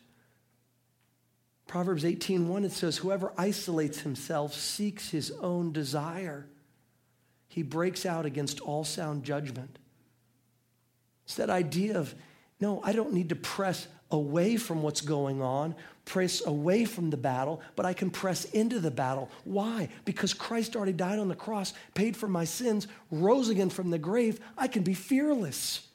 Proverbs 1.68 2.04
18:1 2.04 2.64
it 2.64 2.72
says 2.72 2.98
whoever 2.98 3.34
isolates 3.38 4.02
himself 4.02 4.54
seeks 4.54 5.10
his 5.10 5.32
own 5.32 5.72
desire. 5.72 6.48
He 7.48 7.64
breaks 7.64 8.06
out 8.06 8.26
against 8.26 8.60
all 8.60 8.84
sound 8.84 9.24
judgment. 9.24 9.80
It's 11.26 11.36
that 11.36 11.50
idea 11.50 11.98
of 11.98 12.14
no, 12.60 12.82
I 12.84 12.94
don't 12.94 13.14
need 13.14 13.30
to 13.30 13.36
press 13.36 13.88
away 14.12 14.56
from 14.56 14.82
what's 14.82 15.02
going 15.02 15.42
on, 15.42 15.76
press 16.06 16.46
away 16.46 16.86
from 16.86 17.10
the 17.10 17.18
battle, 17.18 17.62
but 17.76 17.86
I 17.86 17.94
can 17.94 18.10
press 18.10 18.46
into 18.46 18.80
the 18.80 18.92
battle. 18.92 19.30
Why? 19.44 19.90
Because 20.06 20.34
Christ 20.34 20.76
already 20.76 20.94
died 20.94 21.20
on 21.20 21.28
the 21.28 21.36
cross, 21.36 21.74
paid 21.96 22.16
for 22.16 22.28
my 22.28 22.46
sins, 22.46 22.88
rose 23.12 23.50
again 23.50 23.70
from 23.70 23.90
the 23.90 23.98
grave. 23.98 24.40
I 24.58 24.68
can 24.68 24.84
be 24.84 24.94
fearless 24.94 25.88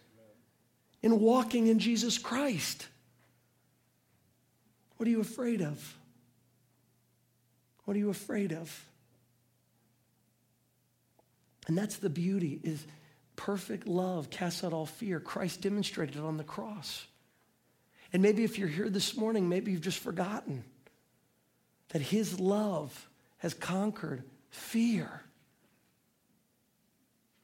in 1.03 1.21
walking 1.21 1.69
in 1.69 1.79
Jesus 1.79 2.19
Christ. 2.19 2.89
What 5.01 5.07
are 5.07 5.13
you 5.13 5.23
afraid 5.23 5.63
of? 5.63 5.97
What 7.87 7.97
are 7.97 7.99
you 7.99 8.11
afraid 8.11 8.53
of? 8.53 8.85
And 11.67 11.79
that's 11.79 11.97
the 11.97 12.11
beauty 12.11 12.61
is 12.63 12.87
perfect 13.35 13.89
love 13.89 14.29
casts 14.29 14.63
out 14.63 14.75
all 14.75 14.85
fear. 14.85 15.19
Christ 15.19 15.63
demonstrated 15.63 16.17
it 16.17 16.23
on 16.23 16.37
the 16.37 16.45
cross. 16.45 17.07
And 18.13 18.23
maybe 18.23 18.45
if 18.45 18.59
you're 18.59 18.69
here 18.69 18.91
this 18.91 19.17
morning, 19.17 19.49
maybe 19.49 19.73
you've 19.73 19.81
just 19.81 20.01
forgotten 20.01 20.65
that 21.89 22.03
his 22.03 22.39
love 22.39 23.09
has 23.39 23.55
conquered 23.55 24.23
fear. 24.51 25.23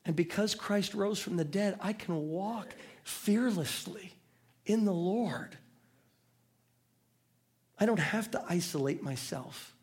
And 0.04 0.14
because 0.14 0.54
Christ 0.54 0.92
rose 0.92 1.18
from 1.18 1.38
the 1.38 1.44
dead, 1.44 1.78
I 1.80 1.94
can 1.94 2.16
walk 2.28 2.74
fearlessly 3.02 4.12
in 4.66 4.84
the 4.84 4.92
Lord. 4.92 5.56
I 7.78 7.86
don't 7.86 8.00
have 8.00 8.30
to 8.32 8.44
isolate 8.48 9.02
myself. 9.02 9.74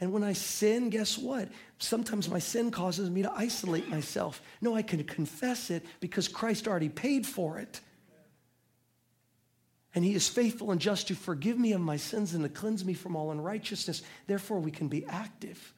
And 0.00 0.12
when 0.12 0.22
I 0.22 0.32
sin, 0.32 0.90
guess 0.90 1.18
what? 1.18 1.48
Sometimes 1.78 2.28
my 2.28 2.38
sin 2.38 2.70
causes 2.70 3.10
me 3.10 3.22
to 3.22 3.32
isolate 3.32 3.88
myself. 3.88 4.40
No, 4.60 4.74
I 4.76 4.82
can 4.82 5.02
confess 5.04 5.70
it 5.70 5.84
because 6.00 6.28
Christ 6.28 6.68
already 6.68 6.88
paid 6.88 7.26
for 7.26 7.58
it. 7.58 7.80
And 9.94 10.04
he 10.04 10.14
is 10.14 10.28
faithful 10.28 10.70
and 10.70 10.80
just 10.80 11.08
to 11.08 11.14
forgive 11.14 11.58
me 11.58 11.72
of 11.72 11.80
my 11.80 11.96
sins 11.96 12.34
and 12.34 12.44
to 12.44 12.48
cleanse 12.48 12.84
me 12.84 12.94
from 12.94 13.16
all 13.16 13.32
unrighteousness. 13.32 14.02
Therefore, 14.26 14.60
we 14.60 14.70
can 14.70 14.86
be 14.86 15.04
active. 15.06 15.74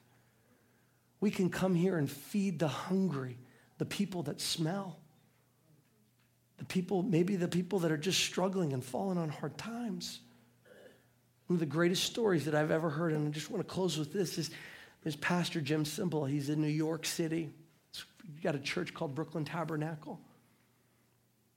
We 1.20 1.30
can 1.30 1.48
come 1.48 1.74
here 1.74 1.96
and 1.96 2.10
feed 2.10 2.58
the 2.58 2.68
hungry, 2.68 3.38
the 3.78 3.86
people 3.86 4.22
that 4.24 4.40
smell, 4.40 4.98
the 6.58 6.64
people, 6.66 7.02
maybe 7.02 7.36
the 7.36 7.48
people 7.48 7.78
that 7.80 7.92
are 7.92 7.96
just 7.96 8.20
struggling 8.20 8.74
and 8.74 8.84
falling 8.84 9.16
on 9.16 9.30
hard 9.30 9.56
times. 9.56 10.20
One 11.50 11.56
of 11.56 11.60
the 11.60 11.66
greatest 11.66 12.04
stories 12.04 12.44
that 12.44 12.54
I've 12.54 12.70
ever 12.70 12.88
heard, 12.88 13.12
and 13.12 13.26
I 13.26 13.30
just 13.32 13.50
want 13.50 13.66
to 13.66 13.68
close 13.68 13.98
with 13.98 14.12
this, 14.12 14.38
is, 14.38 14.52
is 15.04 15.16
Pastor 15.16 15.60
Jim 15.60 15.82
Cymbala. 15.82 16.30
He's 16.30 16.48
in 16.48 16.60
New 16.60 16.68
York 16.68 17.04
City. 17.04 17.50
He's 17.90 18.04
got 18.40 18.54
a 18.54 18.60
church 18.60 18.94
called 18.94 19.16
Brooklyn 19.16 19.44
Tabernacle. 19.44 20.20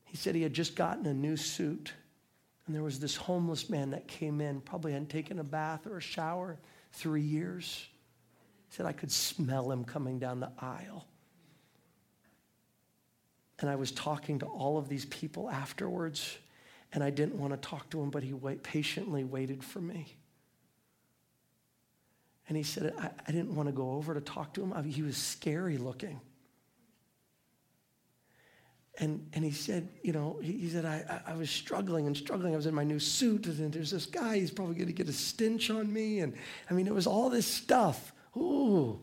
He 0.06 0.18
said 0.18 0.34
he 0.34 0.42
had 0.42 0.52
just 0.52 0.76
gotten 0.76 1.06
a 1.06 1.14
new 1.14 1.38
suit. 1.38 1.94
And 2.66 2.76
there 2.76 2.82
was 2.82 3.00
this 3.00 3.16
homeless 3.16 3.70
man 3.70 3.92
that 3.92 4.08
came 4.08 4.42
in, 4.42 4.62
probably 4.62 4.94
hadn't 4.94 5.12
taken 5.12 5.38
a 5.38 5.44
bath 5.44 5.86
or 5.86 5.98
a 5.98 6.02
shower 6.02 6.58
three 6.94 7.22
years. 7.22 7.86
He 8.72 8.76
said, 8.76 8.88
I 8.88 8.94
could 8.94 9.12
smell 9.12 9.72
him 9.72 9.86
coming 9.86 10.18
down 10.18 10.40
the 10.40 10.52
aisle. 10.58 11.06
And 13.60 13.70
I 13.70 13.76
was 13.76 13.92
talking 13.92 14.40
to 14.40 14.48
all 14.48 14.80
of 14.80 14.90
these 14.90 15.06
people 15.06 15.52
afterwards 15.52 16.36
and 16.94 17.04
I 17.04 17.10
didn't 17.10 17.36
want 17.36 17.54
to 17.54 17.70
talk 17.70 17.90
to 17.92 18.02
him, 18.02 18.10
but 18.10 18.24
he 18.24 18.34
wait, 18.34 18.64
patiently 18.64 19.24
waited 19.24 19.64
for 19.64 19.82
me. 19.82 20.16
And 22.48 22.58
he 22.58 22.64
said, 22.64 22.94
I, 23.00 23.10
I 23.28 23.32
didn't 23.32 23.56
want 23.56 23.68
to 23.68 23.74
go 23.74 23.92
over 23.92 24.14
to 24.14 24.22
talk 24.22 24.54
to 24.54 24.64
him. 24.64 24.74
I, 24.74 24.82
he 24.84 25.02
was 25.02 25.18
scary 25.18 25.78
looking. 25.78 26.22
And, 29.00 29.28
and 29.34 29.44
he 29.44 29.52
said, 29.52 29.90
you 30.04 30.14
know, 30.14 30.40
he, 30.42 30.52
he 30.52 30.70
said, 30.70 30.86
I, 30.86 31.22
I 31.26 31.34
was 31.34 31.50
struggling 31.50 32.06
and 32.06 32.16
struggling. 32.16 32.54
I 32.54 32.58
was 32.58 32.68
in 32.68 32.76
my 32.76 32.84
new 32.84 33.00
suit, 33.00 33.48
and 33.48 33.74
there's 33.74 33.90
this 33.90 34.06
guy, 34.06 34.38
he's 34.38 34.52
probably 34.52 34.76
going 34.76 34.88
to 34.88 34.94
get 34.94 35.10
a 35.10 35.14
stench 35.14 35.72
on 35.72 35.92
me. 35.92 36.20
And 36.20 36.36
I 36.70 36.74
mean, 36.74 36.86
it 36.86 36.94
was 36.94 37.08
all 37.08 37.30
this 37.30 37.48
stuff. 37.48 38.14
Ooh 38.38 39.00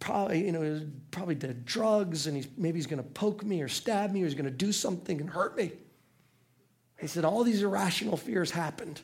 probably, 0.00 0.44
you 0.44 0.52
know, 0.52 0.86
probably 1.10 1.34
did 1.34 1.64
drugs 1.64 2.26
and 2.26 2.36
he's, 2.36 2.48
maybe 2.56 2.78
he's 2.78 2.86
going 2.86 3.02
to 3.02 3.08
poke 3.08 3.44
me 3.44 3.62
or 3.62 3.68
stab 3.68 4.12
me 4.12 4.22
or 4.22 4.24
he's 4.24 4.34
going 4.34 4.44
to 4.44 4.50
do 4.50 4.72
something 4.72 5.20
and 5.20 5.28
hurt 5.28 5.56
me. 5.56 5.72
He 7.00 7.06
said, 7.06 7.24
all 7.24 7.44
these 7.44 7.62
irrational 7.62 8.16
fears 8.16 8.50
happened. 8.50 9.00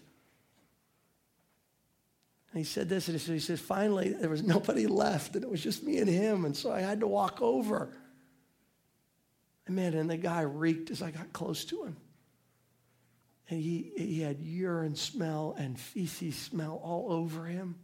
And 2.53 2.59
he 2.59 2.65
said 2.65 2.89
this, 2.89 3.09
and 3.09 3.17
he 3.17 3.39
said, 3.39 3.59
he 3.59 3.65
finally, 3.65 4.13
there 4.13 4.31
was 4.31 4.43
nobody 4.43 4.87
left, 4.87 5.37
and 5.37 5.45
it 5.45 5.51
was 5.51 5.63
just 5.63 5.85
me 5.85 5.99
and 5.99 6.09
him, 6.09 6.45
and 6.45 6.57
so 6.57 6.73
I 6.73 6.81
had 6.81 7.01
to 7.01 7.07
walk 7.07 7.41
over. 7.41 7.95
And 9.67 9.77
man, 9.77 9.95
and 9.95 10.11
the 10.11 10.17
guy 10.17 10.41
reeked 10.41 10.91
as 10.91 11.01
I 11.01 11.13
got 11.13 11.33
close 11.33 11.65
to 11.67 11.85
him. 11.85 11.97
And 13.49 13.61
he, 13.61 13.93
he 13.97 14.21
had 14.21 14.41
urine 14.41 14.97
smell 14.97 15.55
and 15.59 15.79
feces 15.79 16.37
smell 16.37 16.81
all 16.83 17.13
over 17.13 17.45
him. 17.47 17.77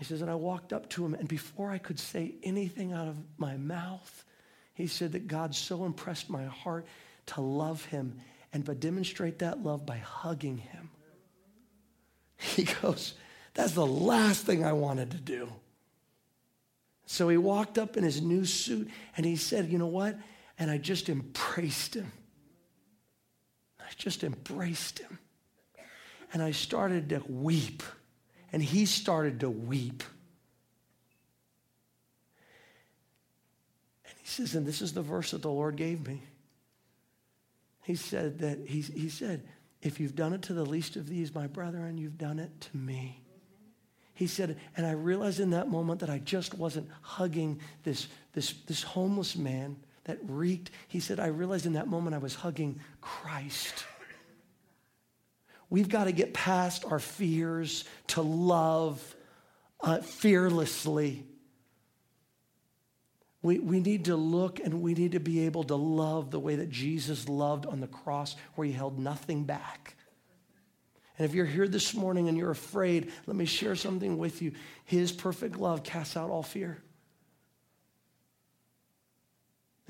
He 0.00 0.06
says, 0.06 0.22
and 0.22 0.30
I 0.30 0.34
walked 0.34 0.72
up 0.72 0.88
to 0.90 1.04
him, 1.04 1.12
and 1.12 1.28
before 1.28 1.70
I 1.70 1.76
could 1.76 1.98
say 1.98 2.32
anything 2.42 2.94
out 2.94 3.06
of 3.06 3.18
my 3.36 3.58
mouth, 3.58 4.24
he 4.72 4.86
said 4.86 5.12
that 5.12 5.28
God 5.28 5.54
so 5.54 5.84
impressed 5.84 6.30
my 6.30 6.44
heart 6.46 6.86
to 7.26 7.42
love 7.42 7.84
him 7.84 8.16
and 8.50 8.64
to 8.64 8.74
demonstrate 8.74 9.40
that 9.40 9.62
love 9.62 9.84
by 9.84 9.98
hugging 9.98 10.56
him. 10.56 10.88
He 12.38 12.66
goes, 12.80 13.12
That's 13.52 13.72
the 13.72 13.84
last 13.84 14.46
thing 14.46 14.64
I 14.64 14.72
wanted 14.72 15.10
to 15.10 15.18
do. 15.18 15.52
So 17.04 17.28
he 17.28 17.36
walked 17.36 17.76
up 17.76 17.98
in 17.98 18.02
his 18.02 18.22
new 18.22 18.46
suit 18.46 18.88
and 19.18 19.26
he 19.26 19.36
said, 19.36 19.70
You 19.70 19.76
know 19.76 19.86
what? 19.86 20.18
And 20.58 20.70
I 20.70 20.78
just 20.78 21.10
embraced 21.10 21.92
him. 21.92 22.10
I 23.78 23.90
just 23.98 24.24
embraced 24.24 25.00
him. 25.00 25.18
And 26.32 26.42
I 26.42 26.52
started 26.52 27.10
to 27.10 27.22
weep 27.28 27.82
and 28.52 28.62
he 28.62 28.86
started 28.86 29.40
to 29.40 29.50
weep. 29.50 30.02
And 34.04 34.14
he 34.18 34.26
says, 34.26 34.54
and 34.54 34.66
this 34.66 34.82
is 34.82 34.92
the 34.92 35.02
verse 35.02 35.30
that 35.30 35.42
the 35.42 35.50
Lord 35.50 35.76
gave 35.76 36.06
me. 36.06 36.22
He 37.82 37.94
said 37.94 38.40
that, 38.40 38.58
he, 38.66 38.80
he 38.80 39.08
said, 39.08 39.42
if 39.82 39.98
you've 39.98 40.14
done 40.14 40.32
it 40.32 40.42
to 40.42 40.52
the 40.52 40.64
least 40.64 40.96
of 40.96 41.08
these, 41.08 41.34
my 41.34 41.46
brethren, 41.46 41.96
you've 41.96 42.18
done 42.18 42.38
it 42.38 42.60
to 42.60 42.76
me. 42.76 43.22
He 44.12 44.26
said, 44.26 44.58
and 44.76 44.86
I 44.86 44.92
realized 44.92 45.40
in 45.40 45.50
that 45.50 45.68
moment 45.68 46.00
that 46.00 46.10
I 46.10 46.18
just 46.18 46.52
wasn't 46.52 46.90
hugging 47.00 47.60
this, 47.84 48.08
this, 48.34 48.52
this 48.66 48.82
homeless 48.82 49.34
man 49.34 49.76
that 50.04 50.18
reeked. 50.24 50.70
He 50.88 51.00
said, 51.00 51.18
I 51.18 51.28
realized 51.28 51.64
in 51.64 51.72
that 51.72 51.88
moment 51.88 52.14
I 52.14 52.18
was 52.18 52.34
hugging 52.34 52.80
Christ. 53.00 53.86
We've 55.70 55.88
got 55.88 56.04
to 56.04 56.12
get 56.12 56.34
past 56.34 56.84
our 56.84 56.98
fears 56.98 57.84
to 58.08 58.22
love 58.22 59.02
uh, 59.80 59.98
fearlessly. 59.98 61.24
We, 63.42 63.58
we 63.60 63.80
need 63.80 64.06
to 64.06 64.16
look 64.16 64.60
and 64.60 64.82
we 64.82 64.94
need 64.94 65.12
to 65.12 65.20
be 65.20 65.46
able 65.46 65.64
to 65.64 65.76
love 65.76 66.30
the 66.30 66.40
way 66.40 66.56
that 66.56 66.70
Jesus 66.70 67.28
loved 67.28 67.64
on 67.66 67.80
the 67.80 67.86
cross, 67.86 68.36
where 68.56 68.66
he 68.66 68.72
held 68.72 68.98
nothing 68.98 69.44
back. 69.44 69.96
And 71.16 71.24
if 71.28 71.34
you're 71.34 71.46
here 71.46 71.68
this 71.68 71.94
morning 71.94 72.28
and 72.28 72.36
you're 72.36 72.50
afraid, 72.50 73.12
let 73.26 73.36
me 73.36 73.44
share 73.44 73.76
something 73.76 74.18
with 74.18 74.42
you. 74.42 74.52
His 74.84 75.12
perfect 75.12 75.56
love 75.56 75.82
casts 75.84 76.16
out 76.16 76.30
all 76.30 76.42
fear. 76.42 76.82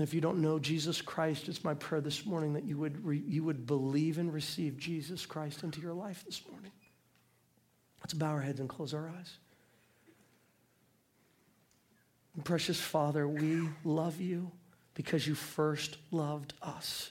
And 0.00 0.08
if 0.08 0.14
you 0.14 0.22
don't 0.22 0.38
know 0.38 0.58
Jesus 0.58 1.02
Christ, 1.02 1.46
it's 1.50 1.62
my 1.62 1.74
prayer 1.74 2.00
this 2.00 2.24
morning 2.24 2.54
that 2.54 2.64
you 2.64 2.78
would, 2.78 3.04
re, 3.04 3.22
you 3.28 3.44
would 3.44 3.66
believe 3.66 4.16
and 4.16 4.32
receive 4.32 4.78
Jesus 4.78 5.26
Christ 5.26 5.62
into 5.62 5.82
your 5.82 5.92
life 5.92 6.24
this 6.24 6.40
morning. 6.50 6.72
Let's 8.00 8.14
bow 8.14 8.30
our 8.30 8.40
heads 8.40 8.60
and 8.60 8.66
close 8.66 8.94
our 8.94 9.10
eyes. 9.10 9.36
And 12.34 12.42
precious 12.42 12.80
Father, 12.80 13.28
we 13.28 13.68
love 13.84 14.22
you 14.22 14.50
because 14.94 15.26
you 15.26 15.34
first 15.34 15.98
loved 16.10 16.54
us. 16.62 17.10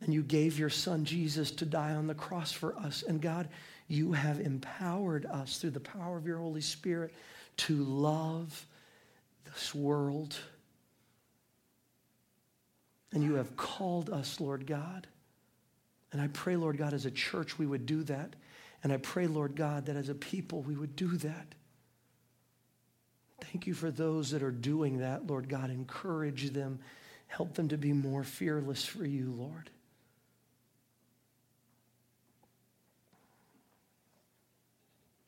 And 0.00 0.12
you 0.12 0.24
gave 0.24 0.58
your 0.58 0.68
son 0.68 1.04
Jesus 1.04 1.52
to 1.52 1.64
die 1.64 1.94
on 1.94 2.08
the 2.08 2.14
cross 2.16 2.50
for 2.50 2.76
us. 2.76 3.04
And 3.06 3.22
God, 3.22 3.48
you 3.86 4.14
have 4.14 4.40
empowered 4.40 5.26
us 5.26 5.58
through 5.58 5.70
the 5.70 5.78
power 5.78 6.16
of 6.16 6.26
your 6.26 6.38
Holy 6.38 6.60
Spirit 6.60 7.14
to 7.58 7.76
love 7.76 8.66
this 9.44 9.72
world 9.76 10.36
and 13.12 13.22
you 13.22 13.34
have 13.34 13.56
called 13.56 14.10
us, 14.10 14.40
Lord 14.40 14.66
God, 14.66 15.06
And 16.12 16.20
I 16.20 16.28
pray, 16.28 16.56
Lord 16.56 16.76
God, 16.76 16.92
as 16.92 17.06
a 17.06 17.10
church, 17.10 17.58
we 17.58 17.66
would 17.66 17.86
do 17.86 18.02
that. 18.04 18.36
And 18.82 18.92
I 18.92 18.98
pray, 18.98 19.26
Lord 19.26 19.56
God, 19.56 19.86
that 19.86 19.96
as 19.96 20.08
a 20.08 20.14
people, 20.14 20.60
we 20.62 20.76
would 20.76 20.94
do 20.94 21.08
that. 21.08 21.54
Thank 23.40 23.66
you 23.66 23.74
for 23.74 23.90
those 23.90 24.30
that 24.30 24.42
are 24.42 24.50
doing 24.50 24.98
that, 24.98 25.26
Lord 25.26 25.48
God. 25.48 25.70
Encourage 25.70 26.50
them, 26.50 26.80
help 27.28 27.54
them 27.54 27.68
to 27.68 27.78
be 27.78 27.92
more 27.92 28.24
fearless 28.24 28.84
for 28.84 29.06
you, 29.06 29.32
Lord. 29.32 29.70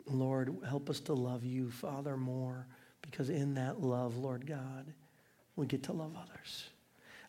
Lord, 0.07 0.55
help 0.69 0.91
us 0.91 1.01
to 1.01 1.15
love 1.15 1.45
you, 1.45 1.71
Father, 1.71 2.17
more, 2.17 2.67
because 3.01 3.31
in 3.31 3.55
that 3.55 3.81
love, 3.81 4.19
Lord 4.19 4.47
God, 4.47 4.93
we 5.57 5.67
get 5.67 5.85
to 5.85 5.93
love 5.93 6.15
others. 6.15 6.69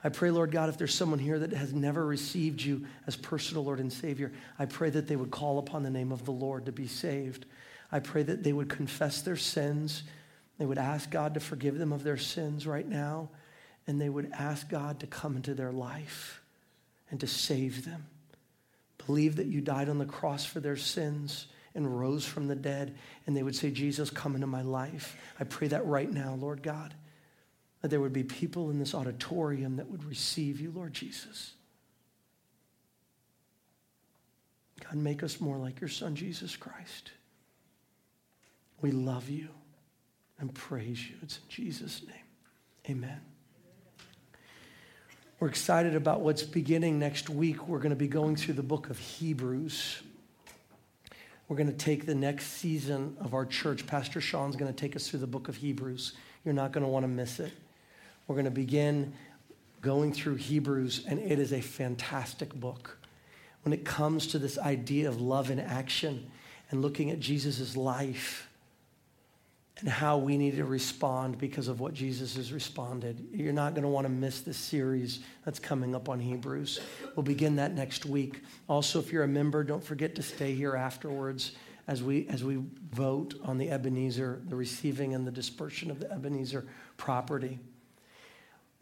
I 0.05 0.09
pray, 0.09 0.29
Lord 0.29 0.51
God, 0.51 0.69
if 0.69 0.77
there's 0.77 0.93
someone 0.93 1.17
here 1.17 1.39
that 1.39 1.51
has 1.51 1.73
never 1.73 2.05
received 2.05 2.61
you 2.61 2.85
as 3.07 3.15
personal 3.15 3.63
Lord 3.63 3.79
and 3.79 3.91
Savior, 3.91 4.31
I 4.59 4.65
pray 4.65 4.91
that 4.91 5.07
they 5.07 5.15
would 5.15 5.31
call 5.31 5.57
upon 5.57 5.81
the 5.81 5.89
name 5.89 6.11
of 6.11 6.25
the 6.25 6.31
Lord 6.31 6.67
to 6.67 6.71
be 6.71 6.85
saved. 6.85 7.47
I 7.91 8.01
pray 8.01 8.21
that 8.21 8.43
they 8.43 8.53
would 8.53 8.69
confess 8.69 9.23
their 9.23 9.35
sins. 9.35 10.03
They 10.59 10.65
would 10.67 10.77
ask 10.77 11.09
God 11.09 11.33
to 11.33 11.39
forgive 11.39 11.79
them 11.79 11.91
of 11.91 12.03
their 12.03 12.17
sins 12.17 12.67
right 12.67 12.87
now. 12.87 13.29
And 13.87 13.99
they 13.99 14.09
would 14.09 14.31
ask 14.31 14.69
God 14.69 14.99
to 14.99 15.07
come 15.07 15.35
into 15.35 15.55
their 15.55 15.71
life 15.71 16.39
and 17.09 17.19
to 17.21 17.27
save 17.27 17.83
them. 17.83 18.05
Believe 19.07 19.37
that 19.37 19.47
you 19.47 19.59
died 19.59 19.89
on 19.89 19.97
the 19.97 20.05
cross 20.05 20.45
for 20.45 20.59
their 20.59 20.77
sins 20.77 21.47
and 21.73 21.99
rose 21.99 22.25
from 22.25 22.47
the 22.47 22.55
dead. 22.55 22.95
And 23.25 23.35
they 23.35 23.41
would 23.41 23.55
say, 23.55 23.71
Jesus, 23.71 24.11
come 24.11 24.35
into 24.35 24.45
my 24.45 24.61
life. 24.61 25.17
I 25.39 25.45
pray 25.45 25.69
that 25.69 25.83
right 25.87 26.11
now, 26.11 26.35
Lord 26.35 26.61
God 26.61 26.93
that 27.85 27.89
there 27.89 28.01
would 28.01 28.13
be 28.13 28.23
people 28.23 28.71
in 28.71 28.79
this 28.79 28.95
auditorium 28.95 29.75
that 29.75 29.87
would 29.91 30.03
receive 30.05 30.59
you, 30.59 30.71
Lord 30.75 30.91
Jesus. 30.91 31.53
God, 34.83 34.95
make 34.95 35.21
us 35.21 35.39
more 35.39 35.57
like 35.57 35.79
your 35.79 35.87
Son, 35.87 36.15
Jesus 36.15 36.55
Christ. 36.55 37.11
We 38.81 38.89
love 38.89 39.29
you 39.29 39.49
and 40.39 40.51
praise 40.51 41.07
you. 41.07 41.13
It's 41.21 41.37
in 41.37 41.43
Jesus' 41.47 42.01
name. 42.07 42.97
Amen. 42.97 43.21
We're 45.39 45.49
excited 45.49 45.93
about 45.93 46.21
what's 46.21 46.41
beginning 46.41 46.97
next 46.97 47.29
week. 47.29 47.67
We're 47.67 47.77
going 47.77 47.91
to 47.91 47.95
be 47.95 48.07
going 48.07 48.35
through 48.35 48.55
the 48.55 48.63
book 48.63 48.89
of 48.89 48.97
Hebrews. 48.97 50.01
We're 51.47 51.57
going 51.57 51.71
to 51.71 51.77
take 51.77 52.07
the 52.07 52.15
next 52.15 52.47
season 52.47 53.15
of 53.21 53.35
our 53.35 53.45
church. 53.45 53.85
Pastor 53.85 54.21
Sean's 54.21 54.55
going 54.55 54.73
to 54.73 54.75
take 54.75 54.95
us 54.95 55.07
through 55.07 55.19
the 55.19 55.27
book 55.27 55.49
of 55.49 55.57
Hebrews. 55.57 56.13
You're 56.43 56.55
not 56.55 56.71
going 56.71 56.83
to 56.83 56.89
want 56.89 57.03
to 57.03 57.07
miss 57.07 57.39
it. 57.39 57.53
We're 58.27 58.35
going 58.35 58.45
to 58.45 58.51
begin 58.51 59.13
going 59.81 60.13
through 60.13 60.35
Hebrews, 60.35 61.05
and 61.07 61.19
it 61.19 61.37
is 61.37 61.53
a 61.53 61.61
fantastic 61.61 62.53
book. 62.53 62.97
When 63.63 63.73
it 63.73 63.85
comes 63.85 64.27
to 64.27 64.39
this 64.39 64.57
idea 64.57 65.07
of 65.07 65.21
love 65.21 65.51
in 65.51 65.59
action 65.59 66.31
and 66.71 66.81
looking 66.81 67.11
at 67.11 67.19
Jesus' 67.19 67.77
life 67.77 68.49
and 69.79 69.89
how 69.89 70.17
we 70.17 70.37
need 70.37 70.55
to 70.55 70.65
respond 70.65 71.37
because 71.37 71.67
of 71.67 71.79
what 71.79 71.93
Jesus 71.93 72.35
has 72.35 72.51
responded, 72.51 73.27
you're 73.31 73.53
not 73.53 73.73
going 73.73 73.83
to 73.83 73.89
want 73.89 74.05
to 74.05 74.11
miss 74.11 74.41
this 74.41 74.57
series 74.57 75.19
that's 75.43 75.59
coming 75.59 75.93
up 75.93 76.09
on 76.09 76.19
Hebrews. 76.19 76.79
We'll 77.15 77.23
begin 77.23 77.57
that 77.57 77.75
next 77.75 78.05
week. 78.05 78.41
Also, 78.67 78.99
if 78.99 79.11
you're 79.11 79.23
a 79.23 79.27
member, 79.27 79.63
don't 79.63 79.83
forget 79.83 80.15
to 80.15 80.23
stay 80.23 80.55
here 80.55 80.75
afterwards 80.75 81.51
as 81.87 82.01
we, 82.01 82.27
as 82.29 82.43
we 82.43 82.63
vote 82.91 83.35
on 83.43 83.59
the 83.59 83.69
Ebenezer, 83.69 84.41
the 84.47 84.55
receiving 84.55 85.13
and 85.13 85.27
the 85.27 85.31
dispersion 85.31 85.91
of 85.91 85.99
the 85.99 86.11
Ebenezer 86.11 86.65
property. 86.97 87.59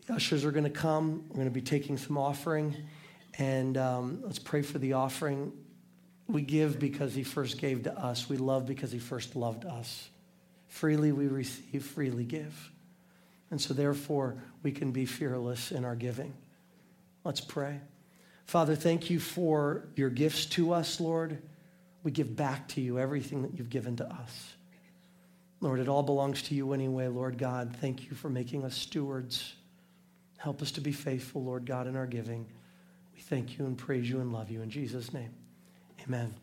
Ushers 0.09 0.43
are 0.43 0.51
going 0.51 0.65
to 0.65 0.69
come. 0.69 1.23
We're 1.29 1.35
going 1.35 1.47
to 1.47 1.51
be 1.51 1.61
taking 1.61 1.97
some 1.97 2.17
offering. 2.17 2.75
And 3.37 3.77
um, 3.77 4.21
let's 4.23 4.39
pray 4.39 4.61
for 4.61 4.77
the 4.77 4.93
offering. 4.93 5.53
We 6.27 6.41
give 6.41 6.79
because 6.79 7.13
he 7.13 7.23
first 7.23 7.59
gave 7.59 7.83
to 7.83 7.97
us. 7.97 8.29
We 8.29 8.37
love 8.37 8.65
because 8.65 8.91
he 8.91 8.99
first 8.99 9.35
loved 9.35 9.65
us. 9.65 10.09
Freely 10.67 11.11
we 11.11 11.27
receive, 11.27 11.85
freely 11.85 12.25
give. 12.25 12.71
And 13.51 13.61
so, 13.61 13.73
therefore, 13.73 14.35
we 14.63 14.71
can 14.71 14.91
be 14.91 15.05
fearless 15.05 15.71
in 15.71 15.85
our 15.85 15.95
giving. 15.95 16.33
Let's 17.23 17.41
pray. 17.41 17.79
Father, 18.45 18.75
thank 18.75 19.09
you 19.09 19.19
for 19.19 19.87
your 19.95 20.09
gifts 20.09 20.47
to 20.47 20.73
us, 20.73 20.99
Lord. 20.99 21.41
We 22.03 22.11
give 22.11 22.35
back 22.35 22.67
to 22.69 22.81
you 22.81 22.99
everything 22.99 23.43
that 23.43 23.57
you've 23.57 23.69
given 23.69 23.95
to 23.97 24.05
us. 24.05 24.55
Lord, 25.61 25.79
it 25.79 25.87
all 25.87 26.03
belongs 26.03 26.41
to 26.43 26.55
you 26.55 26.73
anyway, 26.73 27.07
Lord 27.07 27.37
God. 27.37 27.77
Thank 27.79 28.09
you 28.09 28.15
for 28.15 28.29
making 28.29 28.65
us 28.65 28.75
stewards. 28.75 29.53
Help 30.43 30.61
us 30.61 30.71
to 30.71 30.81
be 30.81 30.91
faithful, 30.91 31.41
Lord 31.41 31.65
God, 31.65 31.87
in 31.87 31.95
our 31.95 32.05
giving. 32.05 32.45
We 33.15 33.21
thank 33.21 33.57
you 33.57 33.65
and 33.65 33.77
praise 33.77 34.09
you 34.09 34.19
and 34.19 34.33
love 34.33 34.51
you. 34.51 34.61
In 34.61 34.69
Jesus' 34.69 35.13
name, 35.13 35.31
amen. 36.05 36.33